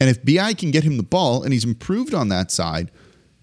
And 0.00 0.08
if 0.08 0.24
BI 0.24 0.54
can 0.54 0.70
get 0.70 0.84
him 0.84 0.96
the 0.96 1.02
ball 1.02 1.42
and 1.42 1.52
he's 1.52 1.64
improved 1.64 2.14
on 2.14 2.28
that 2.28 2.50
side, 2.50 2.90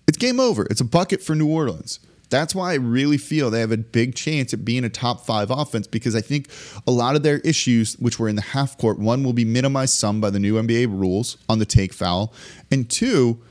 it's 0.07 0.17
game 0.17 0.39
over. 0.39 0.65
It's 0.69 0.81
a 0.81 0.85
bucket 0.85 1.21
for 1.21 1.35
New 1.35 1.47
Orleans. 1.47 1.99
That's 2.29 2.53
why 2.53 2.71
I 2.71 2.75
really 2.75 3.17
feel 3.17 3.49
they 3.49 3.61
have 3.61 3.71
a 3.71 3.77
big 3.77 4.15
chance 4.15 4.53
at 4.53 4.65
being 4.65 4.83
a 4.83 4.89
top 4.89 5.25
five 5.25 5.49
offense 5.49 5.87
because 5.87 6.13
I 6.13 6.19
think 6.19 6.49
a 6.85 6.91
lot 6.91 7.15
of 7.15 7.23
their 7.23 7.39
issues, 7.39 7.93
which 7.99 8.19
were 8.19 8.27
in 8.27 8.35
the 8.35 8.41
half 8.41 8.77
court, 8.77 8.99
one 8.99 9.23
will 9.23 9.33
be 9.33 9.45
minimized 9.45 9.93
some 9.93 10.19
by 10.19 10.29
the 10.29 10.39
new 10.39 10.55
NBA 10.55 10.87
rules 10.87 11.37
on 11.47 11.59
the 11.59 11.65
take 11.65 11.93
foul. 11.93 12.33
And 12.69 12.89
two, 12.89 13.41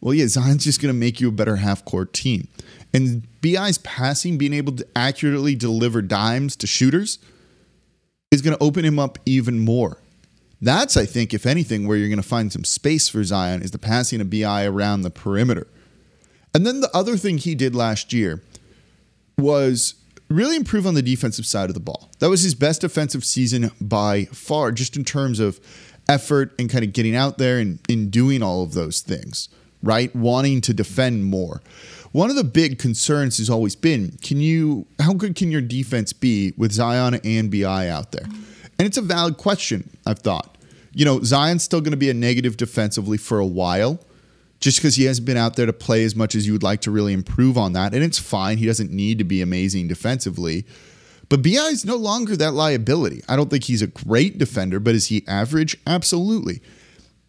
well, 0.00 0.14
yeah, 0.14 0.28
Zion's 0.28 0.64
just 0.64 0.80
going 0.80 0.94
to 0.94 0.98
make 0.98 1.20
you 1.20 1.28
a 1.28 1.32
better 1.32 1.56
half 1.56 1.84
court 1.84 2.12
team. 2.12 2.46
And 2.92 3.26
BI's 3.40 3.78
passing, 3.78 4.36
being 4.38 4.52
able 4.52 4.74
to 4.74 4.86
accurately 4.96 5.54
deliver 5.54 6.02
dimes 6.02 6.56
to 6.56 6.66
shooters, 6.66 7.18
is 8.30 8.42
going 8.42 8.56
to 8.56 8.62
open 8.62 8.84
him 8.84 8.98
up 8.98 9.18
even 9.26 9.58
more. 9.60 9.98
That's, 10.60 10.96
I 10.96 11.06
think, 11.06 11.32
if 11.32 11.46
anything, 11.46 11.86
where 11.86 11.96
you're 11.96 12.08
going 12.08 12.22
to 12.22 12.28
find 12.28 12.52
some 12.52 12.64
space 12.64 13.08
for 13.08 13.24
Zion 13.24 13.62
is 13.62 13.70
the 13.70 13.78
passing 13.78 14.20
of 14.20 14.28
BI 14.28 14.64
around 14.64 15.02
the 15.02 15.10
perimeter. 15.10 15.66
And 16.54 16.66
then 16.66 16.80
the 16.80 16.90
other 16.94 17.16
thing 17.16 17.38
he 17.38 17.54
did 17.54 17.74
last 17.74 18.12
year 18.12 18.42
was 19.38 19.94
really 20.28 20.56
improve 20.56 20.86
on 20.86 20.94
the 20.94 21.02
defensive 21.02 21.46
side 21.46 21.70
of 21.70 21.74
the 21.74 21.80
ball. 21.80 22.10
That 22.18 22.28
was 22.28 22.42
his 22.42 22.54
best 22.54 22.82
defensive 22.82 23.24
season 23.24 23.70
by 23.80 24.26
far, 24.26 24.70
just 24.72 24.96
in 24.96 25.04
terms 25.04 25.40
of 25.40 25.60
effort 26.08 26.52
and 26.58 26.68
kind 26.68 26.84
of 26.84 26.92
getting 26.92 27.16
out 27.16 27.38
there 27.38 27.58
and, 27.58 27.78
and 27.88 28.10
doing 28.10 28.42
all 28.42 28.62
of 28.62 28.74
those 28.74 29.00
things, 29.00 29.48
right? 29.82 30.14
Wanting 30.14 30.60
to 30.62 30.74
defend 30.74 31.24
more. 31.24 31.62
One 32.12 32.28
of 32.28 32.36
the 32.36 32.44
big 32.44 32.78
concerns 32.78 33.38
has 33.38 33.48
always 33.48 33.76
been 33.76 34.18
can 34.22 34.40
you 34.40 34.86
how 35.00 35.12
good 35.12 35.36
can 35.36 35.50
your 35.50 35.60
defense 35.60 36.12
be 36.12 36.52
with 36.56 36.72
Zion 36.72 37.20
and 37.24 37.50
BI 37.50 37.88
out 37.88 38.12
there? 38.12 38.26
And 38.78 38.86
it's 38.86 38.96
a 38.96 39.02
valid 39.02 39.36
question, 39.36 39.90
I've 40.06 40.20
thought. 40.20 40.56
You 40.92 41.04
know, 41.04 41.22
Zion's 41.22 41.62
still 41.62 41.80
going 41.80 41.92
to 41.92 41.96
be 41.96 42.10
a 42.10 42.14
negative 42.14 42.56
defensively 42.56 43.16
for 43.16 43.38
a 43.38 43.46
while 43.46 44.00
just 44.58 44.78
because 44.78 44.96
he 44.96 45.04
hasn't 45.04 45.26
been 45.26 45.36
out 45.36 45.56
there 45.56 45.66
to 45.66 45.72
play 45.72 46.04
as 46.04 46.16
much 46.16 46.34
as 46.34 46.46
you 46.46 46.52
would 46.52 46.62
like 46.62 46.80
to 46.82 46.90
really 46.90 47.12
improve 47.12 47.56
on 47.56 47.72
that. 47.74 47.94
And 47.94 48.02
it's 48.02 48.18
fine. 48.18 48.58
He 48.58 48.66
doesn't 48.66 48.90
need 48.90 49.18
to 49.18 49.24
be 49.24 49.40
amazing 49.40 49.88
defensively. 49.88 50.66
But 51.28 51.42
BI 51.42 51.50
is 51.50 51.84
no 51.84 51.96
longer 51.96 52.36
that 52.36 52.52
liability. 52.52 53.22
I 53.28 53.36
don't 53.36 53.50
think 53.50 53.64
he's 53.64 53.82
a 53.82 53.86
great 53.86 54.36
defender, 54.36 54.80
but 54.80 54.94
is 54.94 55.06
he 55.06 55.24
average? 55.28 55.76
Absolutely. 55.86 56.60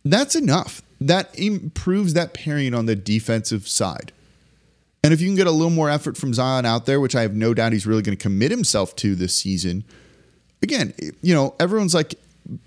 That's 0.03 0.35
enough. 0.35 0.81
That 0.99 1.37
improves 1.37 2.13
that 2.15 2.33
pairing 2.33 2.73
on 2.73 2.87
the 2.87 2.95
defensive 2.95 3.67
side. 3.67 4.11
And 5.03 5.13
if 5.13 5.21
you 5.21 5.27
can 5.27 5.35
get 5.35 5.47
a 5.47 5.51
little 5.51 5.71
more 5.71 5.89
effort 5.89 6.15
from 6.15 6.33
Zion 6.33 6.65
out 6.65 6.85
there, 6.85 6.99
which 6.99 7.15
I 7.15 7.23
have 7.23 7.33
no 7.33 7.53
doubt 7.53 7.73
he's 7.73 7.87
really 7.87 8.03
going 8.03 8.17
to 8.17 8.21
commit 8.21 8.51
himself 8.51 8.95
to 8.97 9.15
this 9.15 9.35
season, 9.35 9.83
again, 10.61 10.93
you 11.21 11.33
know, 11.33 11.55
everyone's 11.59 11.95
like 11.95 12.15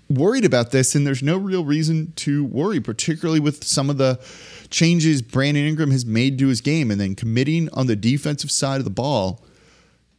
worried 0.09 0.43
about 0.45 0.71
this, 0.71 0.95
and 0.95 1.07
there's 1.07 1.23
no 1.23 1.37
real 1.37 1.63
reason 1.63 2.11
to 2.17 2.43
worry, 2.43 2.79
particularly 2.79 3.39
with 3.39 3.63
some 3.63 3.89
of 3.89 3.97
the 3.97 4.19
changes 4.69 5.21
Brandon 5.21 5.65
Ingram 5.65 5.91
has 5.91 6.05
made 6.05 6.37
to 6.39 6.47
his 6.47 6.59
game 6.59 6.91
and 6.91 6.99
then 6.99 7.15
committing 7.15 7.69
on 7.71 7.87
the 7.87 7.95
defensive 7.95 8.51
side 8.51 8.79
of 8.79 8.83
the 8.83 8.89
ball. 8.89 9.43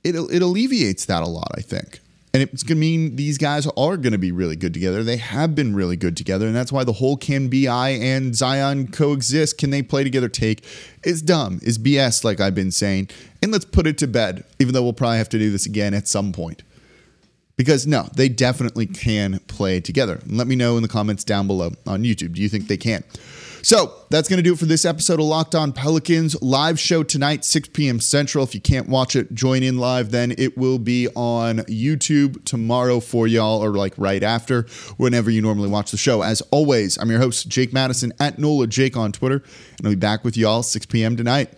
It, 0.03 0.15
it 0.15 0.41
alleviates 0.41 1.05
that 1.07 1.23
a 1.23 1.27
lot, 1.27 1.51
I 1.55 1.61
think. 1.61 2.01
And 2.37 2.43
it's 2.43 2.63
going 2.63 2.77
to 2.77 2.81
mean 2.81 3.17
these 3.17 3.39
guys 3.39 3.67
are 3.67 3.97
going 3.97 4.13
to 4.13 4.19
be 4.19 4.31
really 4.31 4.57
good 4.57 4.75
together. 4.75 5.03
They 5.03 5.17
have 5.17 5.55
been 5.55 5.75
really 5.75 5.97
good 5.97 6.19
together. 6.19 6.47
And 6.47 6.55
that's 6.55 6.71
why 6.71 6.85
the 6.85 6.93
whole 6.93 7.17
can 7.17 7.49
BI 7.49 7.89
and 7.89 8.37
Zion 8.37 8.89
coexist. 8.89 9.57
Can 9.57 9.71
they 9.71 9.81
play 9.81 10.05
together 10.05 10.29
take 10.29 10.63
is 11.03 11.23
dumb, 11.23 11.61
is 11.63 11.79
BS, 11.79 12.25
like 12.25 12.39
I've 12.39 12.55
been 12.55 12.71
saying. 12.71 13.09
And 13.43 13.53
let's 13.53 13.65
put 13.65 13.87
it 13.87 13.97
to 13.97 14.07
bed, 14.07 14.45
even 14.59 14.75
though 14.75 14.83
we'll 14.83 14.93
probably 14.93 15.17
have 15.17 15.31
to 15.31 15.39
do 15.39 15.51
this 15.51 15.65
again 15.65 15.95
at 15.95 16.09
some 16.09 16.35
point. 16.35 16.63
Because 17.57 17.87
no, 17.87 18.07
they 18.15 18.29
definitely 18.29 18.85
can 18.85 19.39
play 19.47 19.81
together. 19.81 20.21
Let 20.27 20.47
me 20.47 20.57
know 20.57 20.77
in 20.77 20.83
the 20.83 20.91
comments 20.91 21.25
down 21.25 21.47
below 21.47 21.71
on 21.87 22.03
YouTube. 22.03 22.35
Do 22.35 22.43
you 22.43 22.51
think 22.51 22.69
they 22.69 22.77
can? 22.77 23.03
So 23.67 23.95
that's 24.11 24.29
going 24.29 24.37
to 24.37 24.45
do 24.45 24.53
it 24.53 24.61
for 24.61 24.67
this 24.67 24.85
episode 24.85 25.19
of 25.19 25.27
Locked 25.27 25.57
On 25.57 25.73
Pelicans. 25.73 26.41
Live 26.41 26.79
show 26.79 27.03
tonight, 27.03 27.45
6 27.45 27.71
p.m. 27.71 27.99
Central. 27.99 28.45
If 28.45 28.55
you 28.55 28.61
can't 28.61 28.89
watch 28.89 29.17
it, 29.17 29.35
join 29.35 29.65
in 29.65 29.77
live. 29.77 30.13
Then 30.13 30.33
it 30.39 30.57
will 30.57 30.79
be 30.79 31.09
on 31.17 31.57
YouTube 31.63 32.45
tomorrow 32.45 33.01
for 33.01 33.27
y'all, 33.27 33.65
or 33.65 33.71
like 33.71 33.95
right 33.97 34.23
after, 34.23 34.69
whenever 34.99 35.33
you 35.33 35.43
normally 35.43 35.69
watch 35.69 35.91
the 35.91 35.97
show. 35.97 36.23
As 36.23 36.43
always, 36.53 36.97
I'm 36.97 37.11
your 37.11 37.19
host, 37.19 37.49
Jake 37.49 37.73
Madison 37.73 38.13
at 38.21 38.39
NOLA 38.39 38.69
Jake 38.69 38.97
on 38.97 39.11
Twitter, 39.11 39.43
and 39.79 39.85
I'll 39.85 39.91
be 39.91 39.97
back 39.97 40.23
with 40.23 40.37
y'all 40.37 40.63
6 40.63 40.87
p.m. 40.87 41.17
tonight. 41.17 41.53